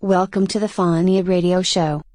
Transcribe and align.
Welcome 0.00 0.46
to 0.48 0.60
the 0.60 0.68
Fonia 0.68 1.26
Radio 1.26 1.60
Show. 1.60 2.07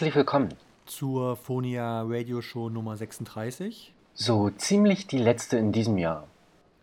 Herzlich 0.00 0.16
willkommen. 0.16 0.48
zur 0.86 1.36
Phonia 1.36 2.00
Radio 2.06 2.40
Show 2.40 2.70
Nummer 2.70 2.96
36 2.96 3.92
So 4.14 4.48
ziemlich 4.48 5.06
die 5.06 5.18
letzte 5.18 5.58
in 5.58 5.72
diesem 5.72 5.98
Jahr. 5.98 6.26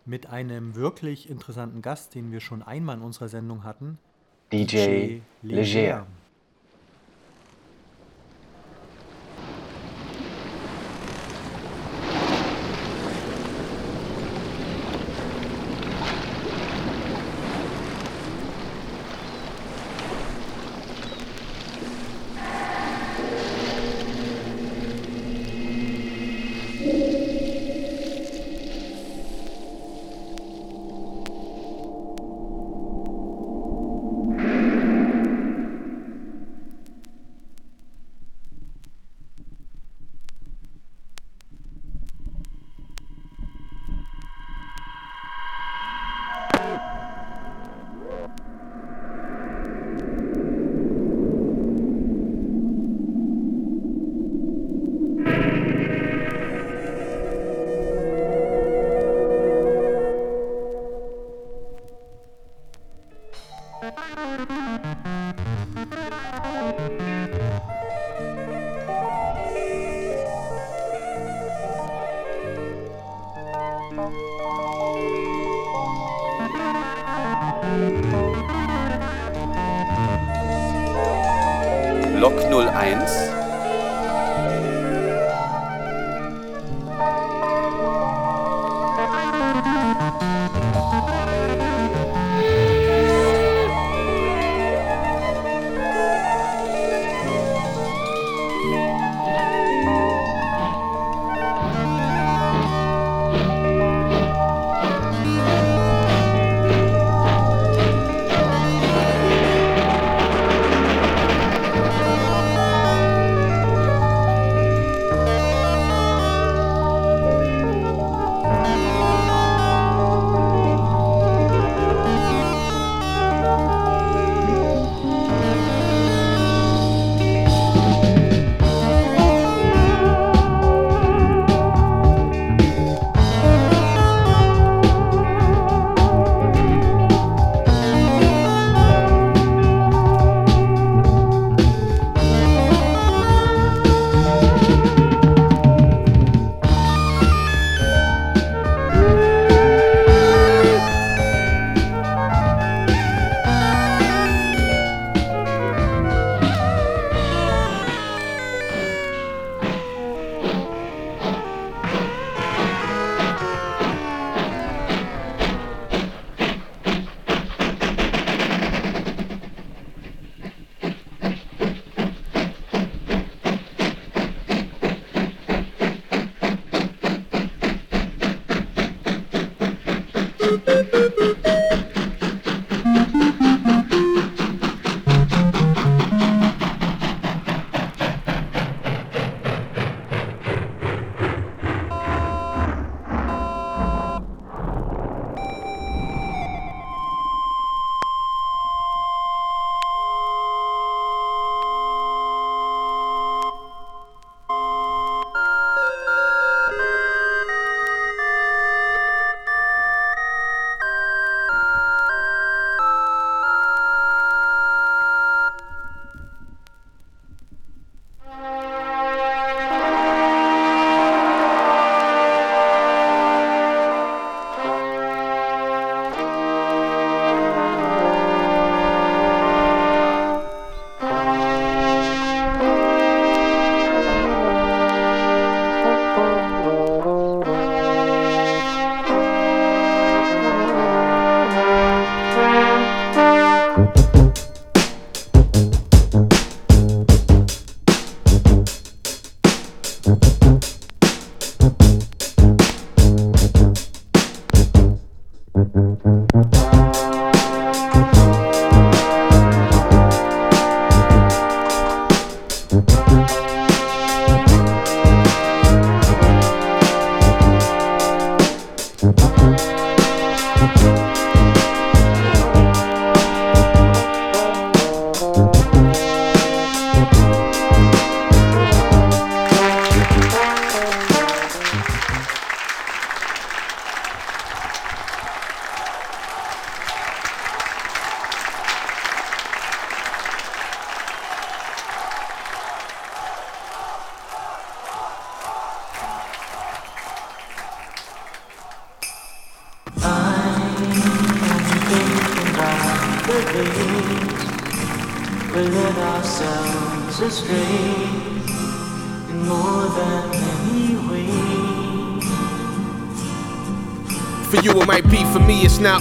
mit 0.06 0.28
einem 0.28 0.76
wirklich 0.76 1.28
interessanten 1.28 1.82
Gast, 1.82 2.14
den 2.14 2.32
wir 2.32 2.42
schon 2.42 2.62
einmal 2.62 2.98
in 2.98 3.02
unserer 3.02 3.28
Sendung 3.28 3.64
hatten. 3.64 3.98
DJ 4.54 5.22
Leger. 5.42 5.98
Lok 5.98 6.08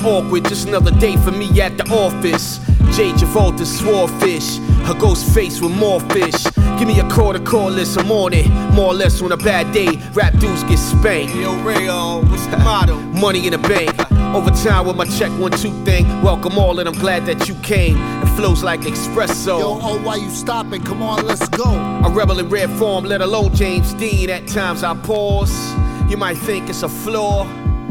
awkward. 0.06 0.44
Just 0.44 0.68
another 0.68 0.92
day 0.92 1.16
for 1.16 1.32
me 1.32 1.60
at 1.60 1.76
the 1.76 1.84
office. 1.90 2.58
Jay 2.96 3.10
Travolta, 3.12 3.66
swordfish. 3.66 4.58
Her 4.86 4.94
ghost 4.94 5.34
face 5.34 5.60
with 5.60 5.72
more 5.72 6.00
fish. 6.00 6.44
Give 6.78 6.86
me 6.86 7.00
a 7.00 7.08
call 7.10 7.32
to 7.32 7.40
call 7.40 7.70
list, 7.70 7.98
I'm 7.98 8.10
on 8.10 8.32
it. 8.32 8.48
More 8.72 8.92
or 8.92 8.94
less 8.94 9.20
on 9.20 9.32
a 9.32 9.36
bad 9.36 9.72
day, 9.72 9.96
rap 10.12 10.38
dudes 10.38 10.62
get 10.64 10.78
spanked. 10.78 11.34
Yo, 11.34 11.54
Rayo, 11.62 12.22
what's 12.30 12.46
the 12.46 12.56
motto? 12.58 12.96
Money 12.96 13.46
in 13.46 13.52
the 13.52 13.58
bank. 13.58 13.94
Overtime 14.34 14.86
with 14.86 14.96
my 14.96 15.04
check 15.04 15.30
one 15.40 15.50
two 15.52 15.72
thing. 15.84 16.06
Welcome 16.22 16.58
all, 16.58 16.78
and 16.78 16.88
I'm 16.88 16.94
glad 16.94 17.26
that 17.26 17.48
you 17.48 17.54
came. 17.56 17.96
It 18.22 18.28
flows 18.36 18.62
like 18.62 18.80
espresso. 18.80 19.58
Yo, 19.58 19.78
oh, 19.82 20.02
why 20.02 20.16
you 20.16 20.30
stopping? 20.30 20.82
Come 20.84 21.02
on, 21.02 21.26
let's 21.26 21.48
go. 21.48 21.64
A 21.64 22.10
rebel 22.10 22.38
in 22.38 22.48
rare 22.48 22.68
form, 22.68 23.04
let 23.04 23.20
alone 23.20 23.54
James 23.54 23.92
Dean. 23.94 24.30
At 24.30 24.46
times 24.46 24.84
I 24.84 24.94
pause. 24.94 25.74
You 26.08 26.16
might 26.16 26.38
think 26.38 26.68
it's 26.68 26.82
a 26.82 26.88
flaw, 26.88 27.46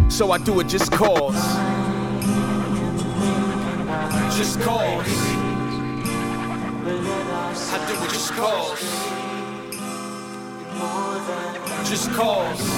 so 0.07 0.31
I 0.31 0.37
do 0.37 0.59
it 0.61 0.67
just 0.67 0.91
cause. 0.91 1.64
Just 4.35 4.59
cause. 4.59 5.07
I 7.71 7.85
do 7.87 7.93
it 8.03 8.09
just 8.09 8.33
cause. 8.33 8.81
Just 11.89 12.11
cause. 12.11 12.69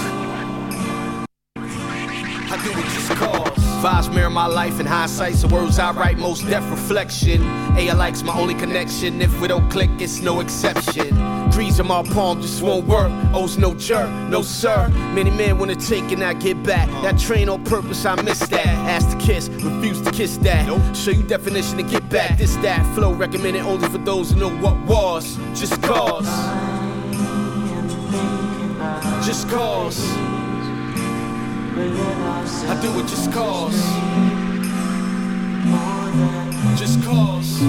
I 1.55 2.61
do 2.63 2.69
it 2.69 2.83
just 2.83 3.11
cause. 3.13 3.57
Vibes 3.81 4.13
mirror 4.13 4.29
my 4.29 4.45
life 4.45 4.79
in 4.79 4.85
hindsight, 4.85 5.33
so 5.33 5.47
words 5.47 5.79
I 5.79 5.91
write 5.93 6.19
most 6.19 6.47
depth 6.47 6.69
reflection. 6.69 7.41
A 7.75 7.91
likes 7.93 8.21
my 8.21 8.37
only 8.37 8.53
connection. 8.53 9.19
If 9.19 9.41
we 9.41 9.47
don't 9.47 9.67
click, 9.71 9.89
it's 9.97 10.21
no 10.21 10.41
exception. 10.41 11.36
Grease 11.57 11.79
in 11.79 11.87
my 11.87 12.03
palm 12.03 12.39
just 12.39 12.61
won't 12.61 12.85
work. 12.85 13.11
O's 13.33 13.57
no 13.57 13.73
jerk, 13.73 14.07
no 14.29 14.43
sir. 14.43 14.89
Many 15.15 15.31
men 15.31 15.57
wanna 15.57 15.75
take 15.75 16.03
and 16.11 16.19
not 16.19 16.39
get 16.39 16.61
back. 16.61 16.87
That 17.01 17.17
train 17.17 17.49
on 17.49 17.63
purpose, 17.63 18.05
I 18.05 18.13
miss 18.21 18.37
that. 18.49 18.67
Ask 18.67 19.09
to 19.09 19.17
kiss, 19.17 19.49
refuse 19.49 19.99
to 20.01 20.11
kiss 20.11 20.37
that. 20.43 20.95
Show 20.95 21.09
you 21.09 21.23
definition 21.23 21.77
to 21.77 21.81
get 21.81 22.07
back. 22.09 22.37
This 22.37 22.55
that 22.57 22.85
flow 22.93 23.11
recommended 23.11 23.63
only 23.63 23.89
for 23.89 23.97
those 23.97 24.29
who 24.29 24.39
know 24.39 24.55
what 24.57 24.77
was. 24.85 25.35
Just 25.59 25.81
cause. 25.81 26.27
Just 29.25 29.49
cause. 29.49 29.99
I 32.67 32.79
do 32.83 32.99
it 32.99 33.07
just 33.07 33.31
cause. 33.31 33.81
Just 36.77 37.03
cause. 37.03 37.63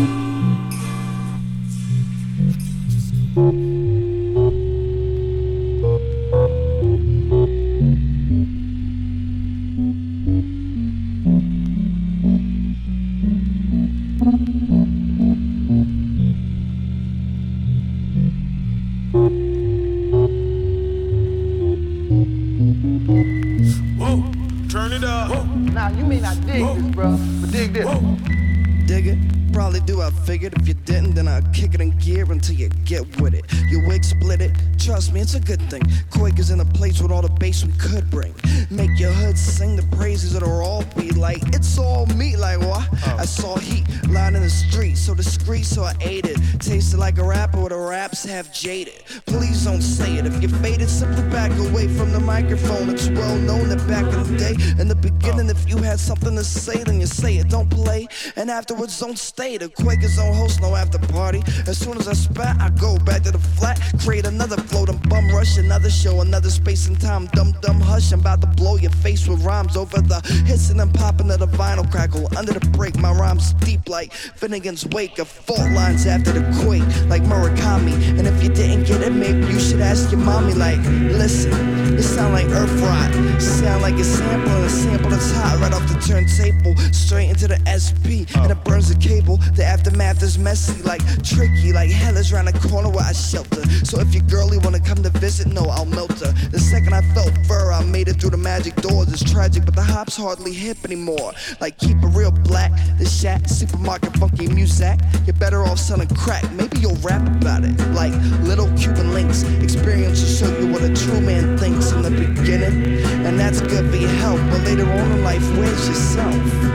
Trust 34.99 35.13
me, 35.13 35.21
it's 35.21 35.35
a 35.35 35.41
good 35.41 35.63
thing. 35.71 35.83
Quake 36.11 36.41
in 36.51 36.59
a 36.59 36.65
place 36.65 37.01
with 37.01 37.13
all 37.13 37.23
the 37.23 37.29
bass 37.29 37.65
we 37.65 37.71
could 37.75 38.11
bring. 38.11 38.35
Make 38.69 38.99
your 38.99 39.13
hood 39.13 39.39
sing 39.39 39.77
the 39.77 39.85
praises 39.97 40.35
of 40.35 40.41
the 40.41 40.51
raw 40.51 40.83
beat 40.97 41.17
like 41.17 41.41
it's 41.55 41.79
all 41.79 42.07
me. 42.07 42.37
Like 42.37 42.59
what? 42.59 42.85
Oh. 43.07 43.17
I 43.21 43.25
saw 43.25 43.57
heat 43.59 43.87
lying 44.09 44.35
in 44.35 44.43
the 44.43 44.51
street, 44.51 44.97
so 44.97 45.15
discreet, 45.15 45.67
so 45.67 45.85
I 45.85 45.95
ate 46.01 46.27
it. 46.27 46.37
Tasted 46.59 46.99
like 46.99 47.19
a 47.19 47.23
rapper 47.23 47.61
with 47.61 47.71
the 47.71 47.79
raps 47.79 48.25
half 48.25 48.53
jaded. 48.53 49.05
Please 49.27 49.65
don't 49.65 49.83
say 49.83 50.17
it. 50.17 50.27
If 50.27 50.43
you're 50.43 50.51
faded, 50.59 50.91
simply 50.91 51.23
back 51.31 51.53
away 51.59 51.87
from 51.87 52.11
the 52.11 52.19
microphone. 52.19 52.91
It's 52.91 53.09
well 53.09 53.39
known 53.39 53.69
that 53.69 53.87
back 53.87 54.05
in 54.13 54.33
the 54.33 54.37
day, 54.37 54.57
in 54.81 54.89
the 54.89 54.97
beginning, 54.97 55.47
oh. 55.47 55.51
if 55.51 55.69
you 55.69 55.77
had 55.77 56.01
something 56.01 56.35
to 56.35 56.43
say, 56.43 56.83
then 56.83 57.01
you 57.01 57.07
say 57.07 57.37
it. 57.37 57.49
Don't 57.49 57.71
play, 57.71 58.09
and 58.35 58.51
afterwards 58.51 58.99
don't 58.99 59.19
stay. 59.19 59.59
The 59.59 59.69
Quakers 59.69 60.17
don't 60.17 60.35
host 60.35 60.61
no 60.61 60.75
after 60.75 60.99
party. 60.99 61.45
As 61.69 61.79
soon 61.79 61.97
as 61.99 62.09
I 62.09 62.15
spat, 62.15 62.61
I 62.61 62.71
go 62.71 62.99
back 62.99 63.23
to 63.23 63.31
the 63.31 63.39
flat, 63.39 63.81
create 64.01 64.27
another 64.27 64.57
float 64.57 64.88
and 64.89 65.09
bum 65.09 65.29
rush, 65.31 65.59
another 65.59 65.91
show, 65.91 66.21
another 66.21 66.51
space 66.51 66.87
and 66.87 67.01
time. 67.01 67.27
Dumb, 67.27 67.53
dumb 67.61 67.81
hush. 67.81 68.13
I'm 68.13 68.21
about 68.21 68.41
to 68.41 68.47
blow 68.47 68.77
your 68.77 68.91
face 68.91 69.27
with 69.27 69.45
rhymes 69.45 69.77
over 69.77 70.01
the 70.01 70.21
hissing 70.47 70.81
and 70.81 70.93
popping 70.95 71.31
of 71.31 71.41
the 71.41 71.47
vinyl 71.47 71.91
crackle. 71.91 72.29
Under 72.37 72.53
the 72.53 72.67
break, 72.71 72.97
my 72.99 73.13
rhymes 73.13 73.53
deep 73.55 73.89
like 73.89 74.13
Finnegan's 74.13 74.87
Wake. 74.87 75.19
Of 75.19 75.29
fault 75.29 75.71
lines 75.73 76.07
after 76.07 76.33
the 76.33 76.43
quake, 76.63 76.83
like 77.09 77.23
Murakami. 77.23 78.19
And 78.19 78.27
if 78.27 78.43
you 78.43 78.49
didn't 78.49 78.85
get 78.85 79.03
it, 79.03 79.13
maybe 79.13 79.47
you 79.53 79.61
should 79.61 79.81
ask 79.81 80.11
your 80.11 80.21
mommy. 80.21 80.55
Like, 80.55 80.79
listen, 81.13 81.53
it 81.97 82.03
sound 82.03 82.35
like 82.35 82.47
Earth 82.47 82.81
Rot. 82.81 83.13
Sound 83.41 83.83
like 83.83 83.95
a 83.95 84.05
sample, 84.05 84.53
and 84.53 84.65
a 84.65 84.71
sample 84.71 85.11
that's 85.11 85.31
hot 85.33 85.59
right 85.61 85.73
off 85.73 85.87
the 85.89 85.99
turntable, 86.01 86.77
straight 86.93 87.31
into 87.31 87.49
the 87.49 87.59
SP, 87.67 88.29
and 88.37 88.51
it 88.53 88.65
burns 88.65 88.89
the 88.89 88.99
cable. 88.99 89.37
The 89.55 89.65
aftermath 89.65 90.23
is 90.23 90.39
messy, 90.39 90.83
like 90.83 91.03
tricky, 91.23 91.73
like 91.73 91.91
hell 91.91 92.17
is 92.17 92.33
round 92.33 92.49
the 92.49 92.69
corner 92.69 92.89
where 92.89 93.05
I 93.05 93.13
shelter. 93.13 93.63
So 93.85 94.01
if 94.01 94.15
your 94.15 94.25
girlie 94.25 94.59
wanna 94.59 94.78
come 94.81 95.03
to 95.03 95.11
visit, 95.11 95.47
no, 95.49 95.63
I'll 95.65 95.85
melt 95.85 96.13
her. 96.21 96.33
The 96.51 96.59
second 96.59 96.95
I 96.95 97.03
felt 97.15 97.33
fur, 97.47 97.73
I 97.73 97.85
made 97.85 98.09
it 98.09 98.21
through 98.21 98.31
the 98.31 98.37
magic 98.37 98.75
doors. 98.77 99.13
It's 99.13 99.23
tragic, 99.23 99.65
but 99.65 99.75
the 99.75 99.83
hop's 99.83 100.17
hardly 100.17 100.53
hip 100.53 100.85
anymore. 100.85 101.33
Like 101.61 101.79
keep 101.79 101.97
it 102.03 102.07
real 102.09 102.31
black, 102.31 102.73
the 102.99 103.07
shack, 103.07 103.49
supermarket, 103.49 104.17
funky 104.17 104.49
music. 104.49 104.99
You're 105.27 105.35
better 105.35 105.63
off 105.63 105.79
selling 105.79 106.09
crack. 106.09 106.51
Maybe 106.53 106.79
you'll 106.79 106.97
rap 106.97 107.27
about 107.41 107.65
it, 107.65 107.79
like 107.93 108.13
little 108.43 108.69
Cuban 108.77 109.13
links. 109.13 109.43
Experience 109.63 110.21
will 110.21 110.49
show 110.49 110.59
you 110.59 110.73
what 110.73 110.83
a 110.83 110.95
true 110.95 111.21
man 111.21 111.57
thinks 111.59 111.93
in 111.93 112.03
the 112.03 112.11
beginning, 112.11 113.03
and 113.27 113.39
that's 113.39 113.61
good 113.61 113.91
for 113.91 113.97
your 113.97 114.11
health. 114.23 114.41
But 114.51 114.63
later 114.63 114.89
on 114.91 115.13
in 115.13 115.25
life, 115.25 115.43
where's 115.57 115.89
yourself? 115.89 116.35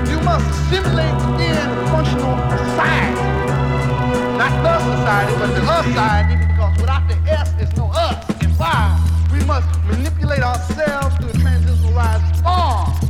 You 0.10 0.20
must 0.22 0.46
assimilate 0.50 1.20
in 1.42 1.56
functional 1.90 2.38
society. 2.58 3.22
Not 4.38 4.54
the 4.64 4.80
society, 4.80 5.34
but 5.40 5.56
the 5.56 5.62
us 5.62 5.86
society, 5.86 6.36
because 6.48 6.82
without 6.82 7.08
the 7.08 7.16
S, 7.32 7.52
there's 7.54 7.76
no 7.76 7.83
We 8.64 9.44
must 9.46 9.68
manipulate 9.84 10.42
ourselves 10.42 11.18
to 11.18 11.28
a 11.28 11.34
transitionalized 11.34 12.44
form. 12.44 13.04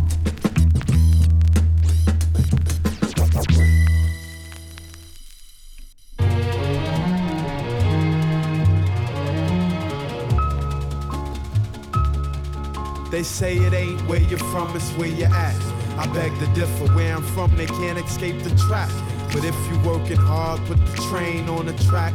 They 13.11 13.21
say 13.21 13.57
it 13.57 13.73
ain't 13.73 14.01
where 14.07 14.19
you're 14.21 14.39
from, 14.39 14.75
it's 14.75 14.89
where 14.93 15.07
you're 15.07 15.27
at. 15.27 15.55
I 15.99 16.07
beg 16.07 16.31
to 16.39 16.47
differ. 16.55 16.91
Where 16.95 17.15
I'm 17.15 17.21
from, 17.21 17.55
they 17.55 17.67
can't 17.67 17.99
escape 17.99 18.41
the 18.41 18.49
trap. 18.67 18.89
But 19.31 19.45
if 19.45 19.55
you're 19.69 19.83
working 19.83 20.17
hard, 20.17 20.59
put 20.65 20.83
the 20.83 21.01
train 21.09 21.47
on 21.47 21.67
the 21.67 21.73
track. 21.83 22.13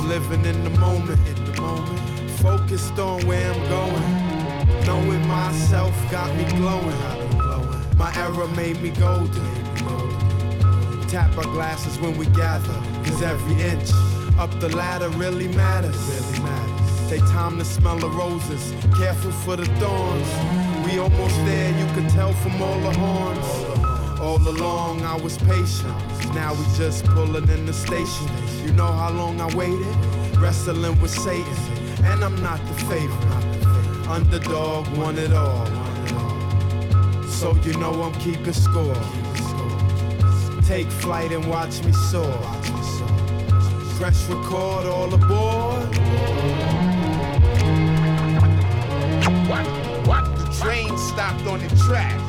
Living 0.00 0.44
in 0.44 0.64
the 0.64 0.70
moment, 0.78 1.18
in 1.28 1.44
the 1.46 1.60
moment. 1.62 2.23
Focused 2.44 2.98
on 2.98 3.26
where 3.26 3.50
I'm 3.50 3.68
going. 3.70 4.84
Knowing 4.84 5.26
myself 5.26 5.94
got 6.10 6.28
me 6.36 6.44
glowing. 6.58 7.96
My 7.96 8.14
era 8.16 8.46
made 8.48 8.82
me 8.82 8.90
golden. 8.90 9.42
Tap 11.08 11.34
our 11.38 11.44
glasses 11.44 11.98
when 11.98 12.18
we 12.18 12.26
gather. 12.26 12.74
Cause 13.02 13.22
every 13.22 13.54
inch 13.62 13.88
up 14.38 14.50
the 14.60 14.68
ladder 14.76 15.08
really 15.08 15.48
matters. 15.48 15.96
Really 15.96 16.42
matters. 16.42 17.08
Take 17.08 17.22
time 17.32 17.56
to 17.56 17.64
smell 17.64 17.96
the 17.96 18.10
roses. 18.10 18.74
Careful 18.98 19.32
for 19.32 19.56
the 19.56 19.64
thorns. 19.80 20.28
We 20.84 20.98
almost 20.98 21.36
there, 21.46 21.70
you 21.78 21.94
could 21.94 22.10
tell 22.10 22.34
from 22.34 22.60
all 22.60 22.78
the 22.80 22.92
horns. 22.98 24.20
All 24.20 24.36
along 24.36 25.02
I 25.02 25.16
was 25.16 25.38
patient. 25.38 25.96
Now 26.34 26.52
we 26.52 26.64
just 26.76 27.06
pulling 27.06 27.48
in 27.48 27.64
the 27.64 27.72
station. 27.72 28.28
You 28.66 28.72
know 28.72 28.92
how 28.92 29.12
long 29.12 29.40
I 29.40 29.46
waited? 29.56 29.96
Wrestling 30.36 31.00
with 31.00 31.10
Satan. 31.10 31.83
And 32.04 32.24
I'm 32.24 32.40
not 32.42 32.58
the 32.66 32.74
favorite. 32.84 34.08
Underdog 34.08 34.86
won 34.96 35.18
it 35.18 35.32
all. 35.32 35.66
So 37.26 37.54
you 37.62 37.74
know 37.78 38.02
I'm 38.02 38.14
keeping 38.20 38.52
score. 38.52 38.94
Take 40.66 40.88
flight 40.88 41.32
and 41.32 41.48
watch 41.48 41.82
me 41.84 41.92
soar. 41.92 42.38
Press 43.98 44.28
record 44.28 44.86
all 44.86 45.12
aboard. 45.12 45.88
What? 49.48 49.66
What? 50.06 50.24
The 50.38 50.58
train 50.60 50.96
stopped 50.96 51.46
on 51.46 51.60
the 51.60 51.68
track. 51.86 52.20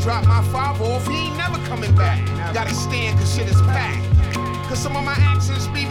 Drop 0.00 0.26
my 0.26 0.42
father 0.50 0.84
off, 0.84 1.06
he 1.06 1.26
ain't 1.26 1.36
never 1.36 1.58
coming 1.66 1.94
back. 1.94 2.24
Gotta 2.52 2.74
stand 2.74 3.18
cause 3.18 3.34
shit 3.34 3.48
is 3.48 3.60
packed. 3.62 4.04
Cause 4.68 4.78
some 4.78 4.96
of 4.96 5.04
my 5.04 5.14
actions 5.16 5.68
be 5.68 5.84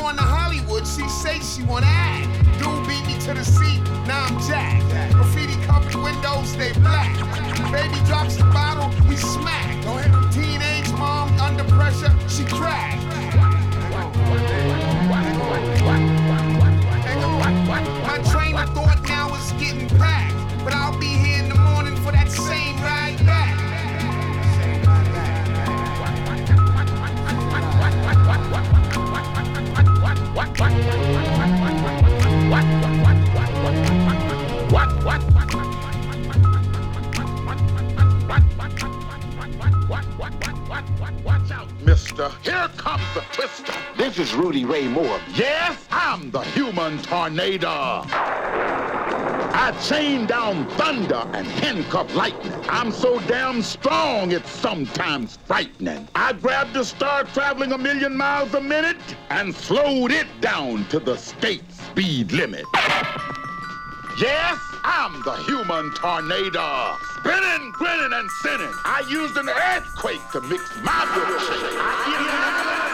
going 0.00 0.16
to 0.16 0.22
Hollywood. 0.22 0.86
She 0.86 1.08
say 1.08 1.40
she 1.40 1.62
wanna 1.64 1.86
act. 1.88 2.28
Dude 2.58 2.86
beat 2.86 3.04
me 3.06 3.18
to 3.26 3.32
the 3.34 3.44
seat. 3.44 3.80
Now 4.06 4.26
I'm 4.28 4.36
jacked. 4.48 4.84
Graffiti 5.14 5.56
covered 5.64 5.94
windows, 5.94 6.56
they 6.56 6.72
black. 6.84 7.12
Baby 7.72 7.98
drops 8.06 8.36
the 8.36 8.44
bottle, 8.44 8.88
we 9.08 9.16
smack. 9.16 9.68
Teenage 10.32 10.90
mom 10.92 11.28
under 11.40 11.64
pressure, 11.64 12.12
she 12.28 12.44
crack. 12.44 12.96
Mister, 41.86 42.28
here 42.42 42.68
comes 42.76 43.02
the 43.14 43.20
This 43.96 44.18
is 44.18 44.34
Rudy 44.34 44.64
Ray 44.64 44.88
Moore. 44.88 45.20
Yes, 45.34 45.86
I'm 45.92 46.32
the 46.32 46.40
human 46.40 46.98
tornado. 47.02 48.02
I 48.08 49.72
chain 49.88 50.26
down 50.26 50.68
thunder 50.70 51.22
and 51.32 51.46
handcuff 51.46 52.12
lightning. 52.16 52.52
I'm 52.68 52.90
so 52.90 53.20
damn 53.20 53.62
strong, 53.62 54.32
it's 54.32 54.50
sometimes 54.50 55.38
frightening. 55.44 56.08
I 56.16 56.32
grabbed 56.32 56.74
the 56.74 56.84
star 56.84 57.22
traveling 57.22 57.70
a 57.70 57.78
million 57.78 58.16
miles 58.16 58.52
a 58.54 58.60
minute 58.60 58.96
and 59.30 59.54
slowed 59.54 60.10
it 60.10 60.26
down 60.40 60.84
to 60.88 60.98
the 60.98 61.16
state 61.16 61.70
speed 61.70 62.32
limit. 62.32 62.64
Yes, 64.20 64.58
I'm 64.82 65.22
the 65.22 65.36
human 65.46 65.94
tornado. 65.94 66.96
Spinning, 67.18 67.70
grinning, 67.72 68.12
and 68.12 68.28
sinning. 68.42 68.74
I 68.84 69.06
used 69.08 69.36
an 69.36 69.48
earthquake 69.48 70.20
to 70.32 70.40
mix 70.40 70.62
my 70.82 71.04
milkshake. 71.14 71.78
I 71.78 72.85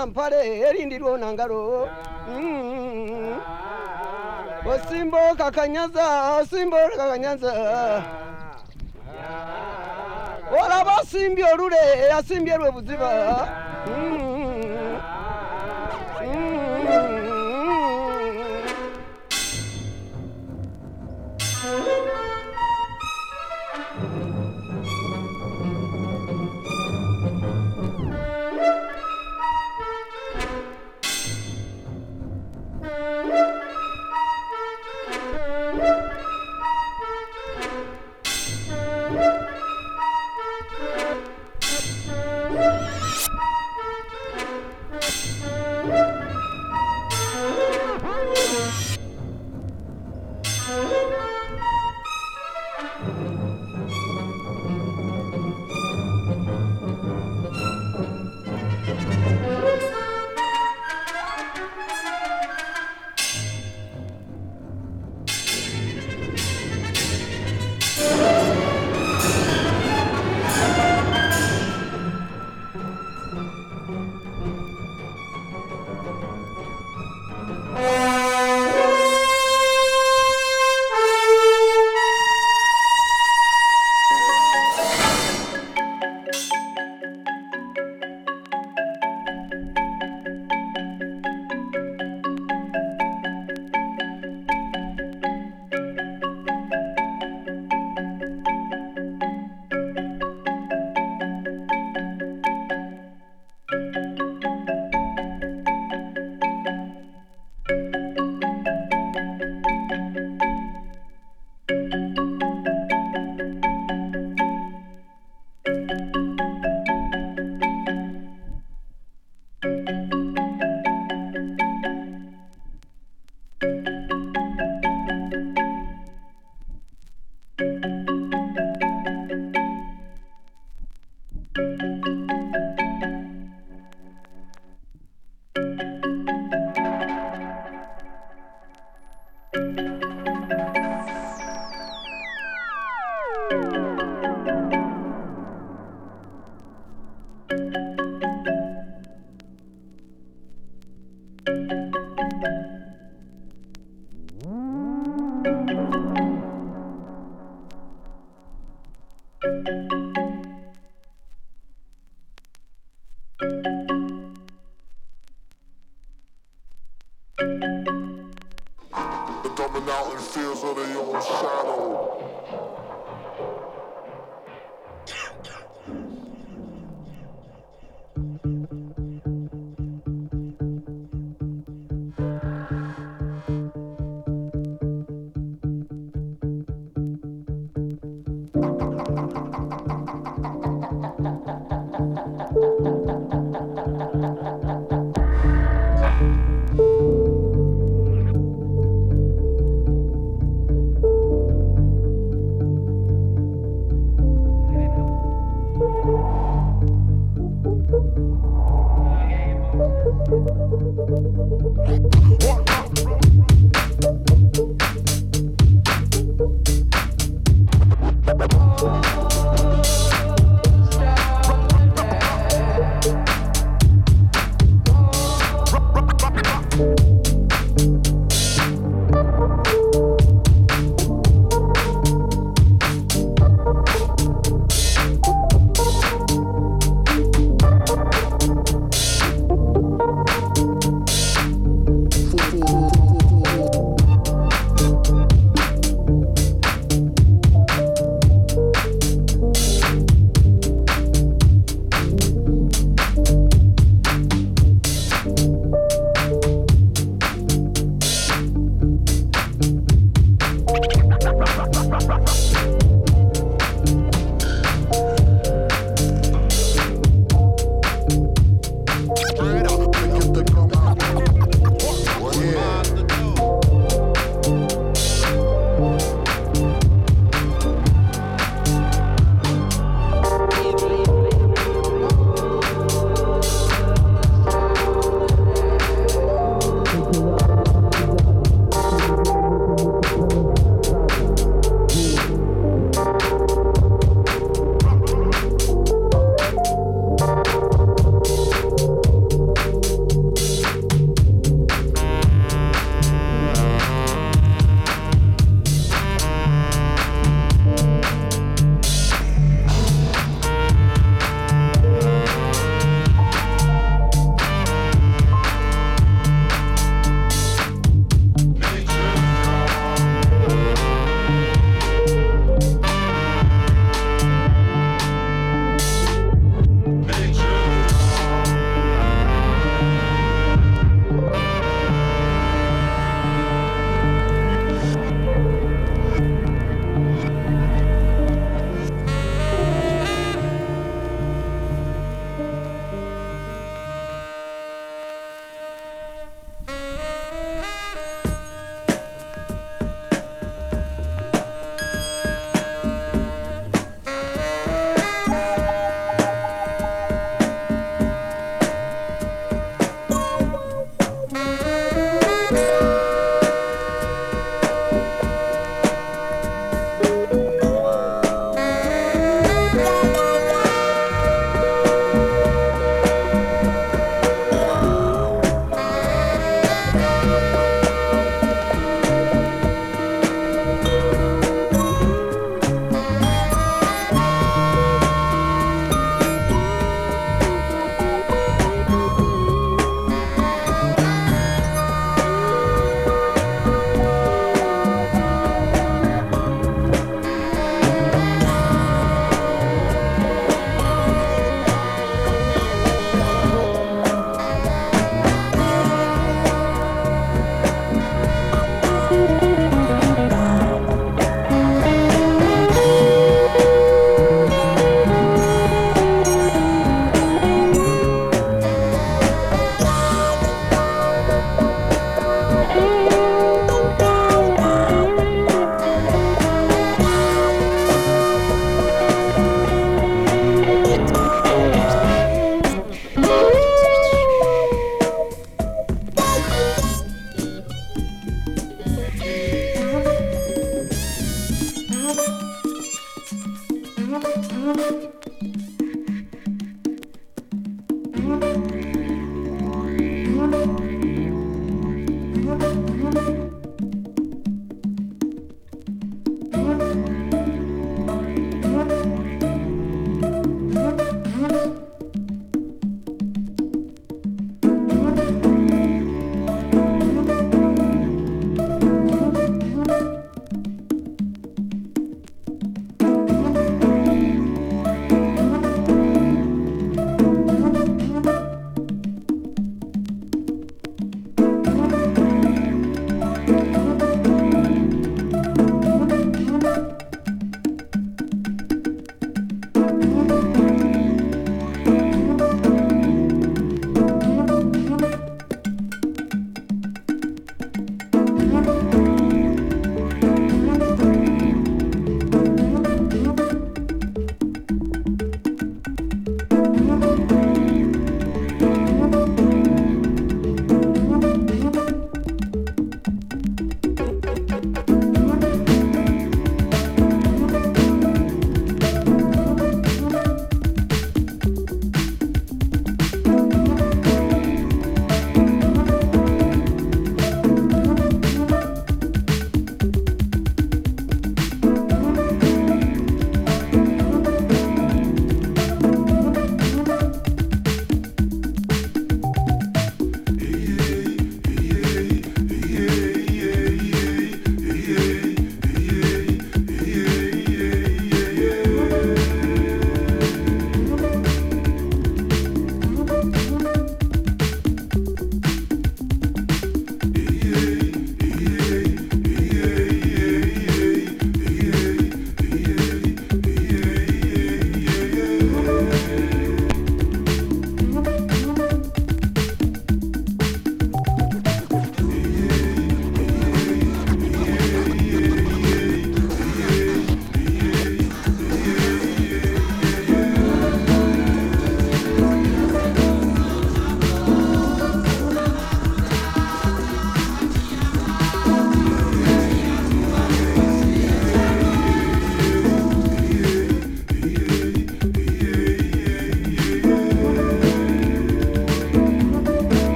lwona 0.00 0.06
mpale 0.06 0.60
erindi 0.60 0.98
lwona 0.98 1.32
ngalo 1.32 1.88
osimba 4.64 5.34
kakanyaza 5.36 6.36
osimba 6.40 6.88
kakanyaza. 6.96 7.52
Olaba 10.52 10.96
asimbye 11.00 11.44
olule 11.52 12.12
asimbye 12.18 12.56
lwe 12.56 12.70
buziba 12.70 13.10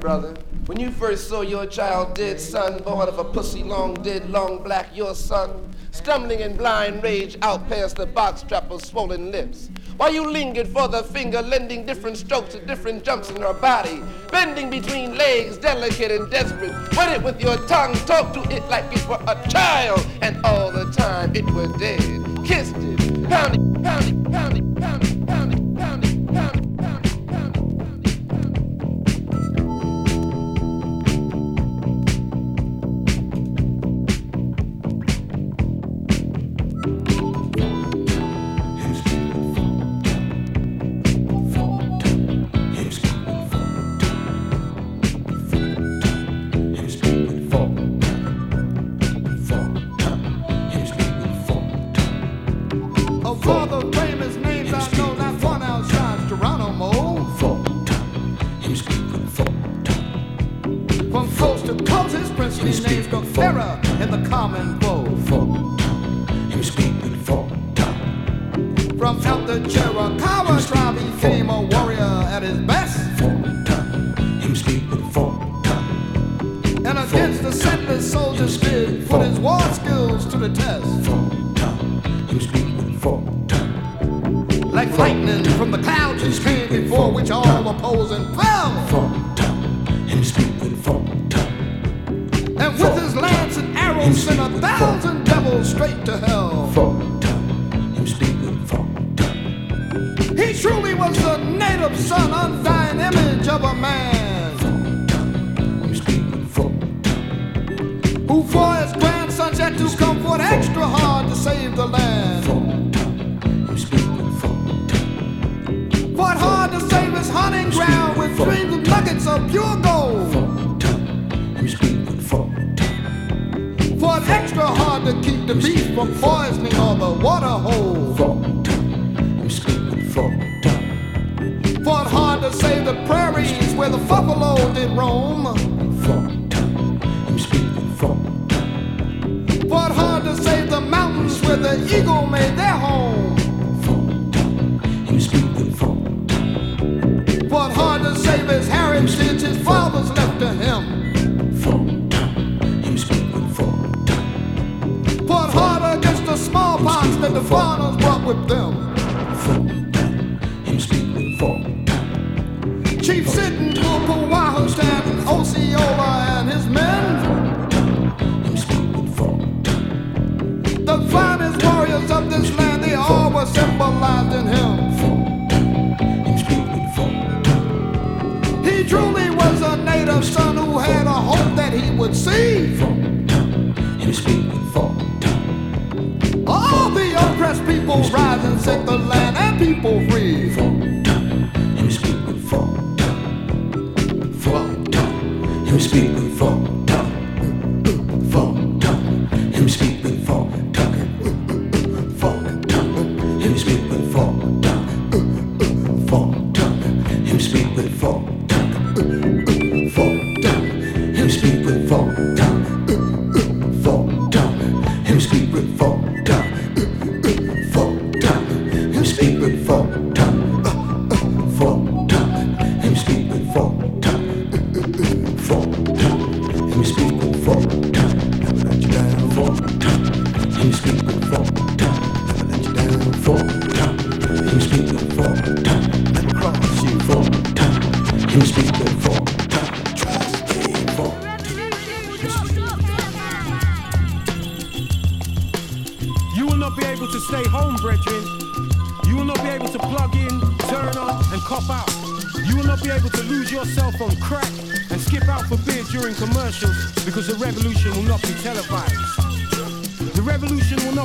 brother. 0.00 0.34
When 0.66 0.80
you 0.80 0.90
first 0.90 1.28
saw 1.28 1.42
your 1.42 1.66
child 1.66 2.14
dead, 2.14 2.40
son, 2.40 2.82
born 2.82 3.08
of 3.08 3.18
a 3.18 3.24
pussy 3.24 3.62
long 3.62 3.94
dead, 3.94 4.30
long 4.30 4.62
black, 4.62 4.96
your 4.96 5.14
son, 5.14 5.70
stumbling 5.90 6.40
in 6.40 6.56
blind 6.56 7.02
rage 7.02 7.36
out 7.42 7.68
past 7.68 7.96
the 7.96 8.06
box 8.06 8.42
trap 8.42 8.70
of 8.70 8.84
swollen 8.84 9.30
lips. 9.30 9.70
While 9.96 10.14
you 10.14 10.30
lingered 10.30 10.68
for 10.68 10.88
the 10.88 11.02
finger, 11.02 11.42
lending 11.42 11.84
different 11.84 12.16
strokes 12.16 12.54
to 12.54 12.64
different 12.64 13.04
jumps 13.04 13.30
in 13.30 13.42
her 13.42 13.52
body, 13.52 14.02
bending 14.30 14.70
between 14.70 15.16
legs, 15.16 15.58
delicate 15.58 16.10
and 16.10 16.30
desperate. 16.30 16.72
Wet 16.96 17.16
it 17.16 17.22
with 17.22 17.40
your 17.40 17.56
tongue, 17.66 17.92
talk 18.06 18.32
to 18.32 18.40
it 18.54 18.66
like 18.68 18.84
it 18.96 19.06
were 19.08 19.22
a 19.26 19.48
child, 19.48 20.06
and 20.22 20.44
all 20.46 20.72
the 20.72 20.90
time 20.92 21.34
it 21.36 21.44
were 21.50 21.68
dead. 21.78 22.00
Kissed 22.46 22.76
it, 22.76 23.28
pounded 23.28 23.69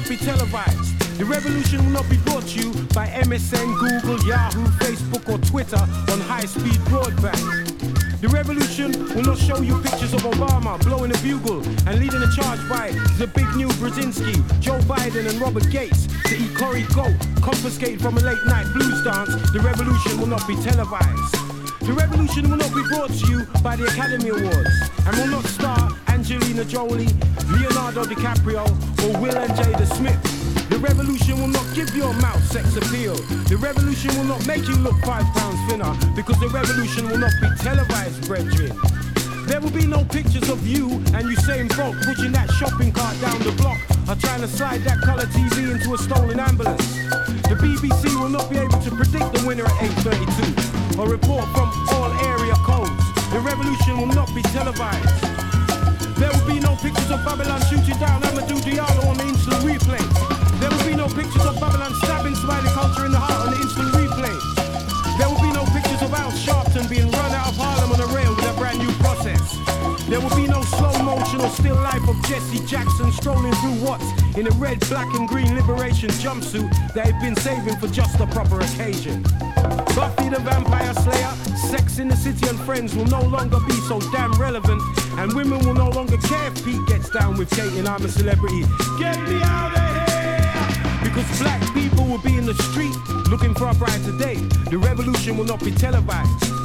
not 0.06 0.20
be 0.20 0.26
televised. 0.26 1.18
The 1.18 1.26
revolution 1.26 1.84
will 1.84 1.91
not 1.91 2.10
be 2.10 2.18
brought 2.18 2.46
to 2.48 2.60
you 2.60 2.72
by 2.94 3.08
MSN, 3.08 3.80
Google, 3.80 4.24
Yahoo, 4.28 4.65
Facebook, 4.78 5.28
or 5.28 5.39
Twitter 5.39 5.78
on 5.78 6.20
high 6.22 6.46
speed 6.46 6.80
broadband. 6.91 8.22
The 8.22 8.28
revolution 8.28 8.91
will 9.15 9.24
not 9.24 9.38
show 9.38 9.62
you 9.62 9.82
pictures 9.82 10.13
of 10.13 10.22
Obama 10.22 10.80
blowing 10.84 11.12
a 11.12 11.18
bugle 11.20 11.63
and 11.88 12.00
leading 12.00 12.22
a 12.22 12.32
charge 12.36 12.60
by 12.70 12.91
the 13.18 13.26
Zbigniew 13.26 13.70
Brzezinski, 13.80 14.60
Joe 14.60 14.78
Biden 14.80 15.28
and 15.28 15.39
Robert 15.41 15.70
Gates 15.72 16.08
to 16.26 16.36
eat 16.38 16.54
curry 16.56 16.84
goat 16.94 17.15
confiscated 17.41 18.02
from 18.02 18.18
a 18.18 18.22
late 18.22 18.46
night 18.46 18.72
blues 18.74 19.04
dance. 19.04 19.34
The 19.54 19.60
revolution 19.60 20.20
will 20.20 20.28
not 20.28 20.48
be 20.48 20.56
televised. 20.58 21.44
The 21.86 21.93
revolution 21.93 22.50
will 22.50 22.58
not 22.58 22.74
be 22.74 22.82
brought 22.89 23.13
to 23.13 23.28
you 23.30 23.45
by 23.62 23.76
the 23.76 23.86
Academy 23.86 24.30
Awards 24.30 24.74
and 25.06 25.15
will 25.21 25.38
not 25.38 25.45
star 25.45 25.93
Angelina 26.08 26.65
Jolie, 26.65 27.13
Leonardo 27.54 28.10
DiCaprio, 28.10 28.65
or 29.06 29.21
Will 29.21 29.38
and 29.38 29.54
Jada 29.54 29.86
Smith. 29.93 30.17
The 30.69 30.80
revolution 30.80 31.38
will 31.38 31.54
not 31.54 31.63
give 31.76 31.95
your 31.95 32.12
mouth 32.26 32.41
sex 32.50 32.76
appeal. 32.76 33.13
The 33.45 33.58
revolution 33.62 34.17
will 34.17 34.26
not 34.26 34.41
make 34.48 34.67
you 34.67 34.74
look 34.82 34.98
five 35.06 35.30
pounds 35.38 35.62
thinner 35.69 35.93
because 36.15 36.39
the 36.39 36.50
revolution 36.50 37.06
will 37.08 37.19
not 37.19 37.34
be 37.38 37.54
televised, 37.62 38.26
brethren. 38.26 38.74
There 39.45 39.62
will 39.62 39.69
be 39.69 39.86
no 39.86 40.04
pictures 40.06 40.50
of 40.50 40.65
you 40.65 40.89
and 41.13 41.30
Usain 41.30 41.69
Bolt 41.78 42.02
pushing 42.02 42.32
that 42.32 42.50
shopping 42.58 42.93
cart 42.93 43.13
down 43.21 43.38
the 43.45 43.54
block 43.62 43.78
or 44.10 44.15
trying 44.17 44.41
to 44.41 44.48
slide 44.48 44.82
that 44.89 45.06
colour 45.06 45.30
TV 45.30 45.69
into 45.69 45.93
a 45.93 46.00
stolen 46.00 46.39
ambulance. 46.39 46.82
The 47.45 47.54
BBC 47.62 48.10
will 48.19 48.34
not 48.34 48.50
be 48.50 48.58
able 48.58 48.82
to 48.82 48.89
predict 48.89 49.38
the 49.38 49.45
winner 49.45 49.65
at 49.65 49.93
8.32 50.02 50.75
or 50.99 51.10
report 51.10 51.45
from 51.49 51.67
all 51.93 52.12
area 52.23 52.55
codes. 52.63 53.03
The 53.31 53.39
revolution 53.39 53.97
will 53.97 54.13
not 54.15 54.34
be 54.34 54.41
televised. 54.41 55.21
There 56.15 56.31
will 56.31 56.47
be 56.47 56.60
no 56.60 56.75
pictures 56.77 57.12
of 57.12 57.23
Babylon 57.25 57.62
shooting 57.69 57.97
down 57.99 58.21
Amadou 58.23 58.60
Diallo 58.63 59.08
on 59.08 59.17
the 59.17 59.25
instant 59.27 59.60
replay. 59.67 60.03
There 60.60 60.69
will 60.71 60.86
be 60.86 60.95
no 60.95 61.08
pictures 61.08 61.45
of 61.45 61.60
Babylon 61.60 61.93
stabbing 62.03 62.36
Smiley 62.36 62.69
Culture 62.69 63.05
in 63.05 63.12
the 63.12 63.19
heart 63.19 63.35
There 70.08 70.22
will 70.22 70.36
be 70.36 70.46
no 70.46 70.62
slow 70.62 70.94
motion 71.02 71.41
or 71.41 71.50
still 71.50 71.76
life 71.76 72.08
of 72.08 72.15
Jesse 72.28 72.63
Jackson 72.68 73.12
strolling 73.12 73.54
through 73.54 73.84
Watts 73.84 74.06
in 74.38 74.46
a 74.46 74.52
red, 74.52 74.80
black, 74.88 75.12
and 75.15 75.28
green 75.28 75.56
liberation 75.56 76.10
jumpsuit 76.10 76.70
that 76.94 77.08
he'd 77.08 77.20
been 77.22 77.36
saving 77.36 77.76
for 77.78 77.88
just 77.88 78.18
the 78.20 78.28
proper 78.28 78.60
occasion. 78.60 79.24
Buffy 79.96 80.30
the 80.30 80.39
Vampire 80.41 80.94
Slayer, 80.94 81.34
Sex 81.72 81.98
in 81.98 82.08
the 82.08 82.15
City 82.15 82.48
and 82.48 82.60
Friends 82.60 82.96
will 82.96 83.08
no 83.08 83.22
longer 83.22 83.58
be 83.68 83.74
so 83.88 84.00
damn 84.12 84.32
relevant, 84.34 84.79
and 85.17 85.34
women 85.34 85.65
will 85.65 85.73
no 85.73 85.90
longer 85.90 86.17
care 86.17 86.48
if 86.50 86.63
Pete 86.63 86.86
gets 86.86 87.10
down 87.10 87.36
with 87.38 87.50
Kate 87.50 87.73
and 87.73 87.88
I'm 87.88 88.06
a 88.06 88.10
celebrity. 88.10 88.62
Get 89.00 89.17
me 89.27 89.42
out 89.42 89.73
of 89.75 90.12
here! 90.12 91.04
Because 91.04 91.40
black 91.40 91.62
people 91.73 92.06
will 92.06 92.21
be 92.21 92.38
in 92.38 92.46
the 92.46 92.54
street 92.69 92.96
looking 93.32 93.56
for 93.56 93.69
a 93.69 93.73
brighter 93.73 94.15
day. 94.19 94.36
The 94.69 94.77
revolution 94.77 95.36
will 95.36 95.46
not 95.46 95.63
be 95.63 95.71
televised. 95.71 96.65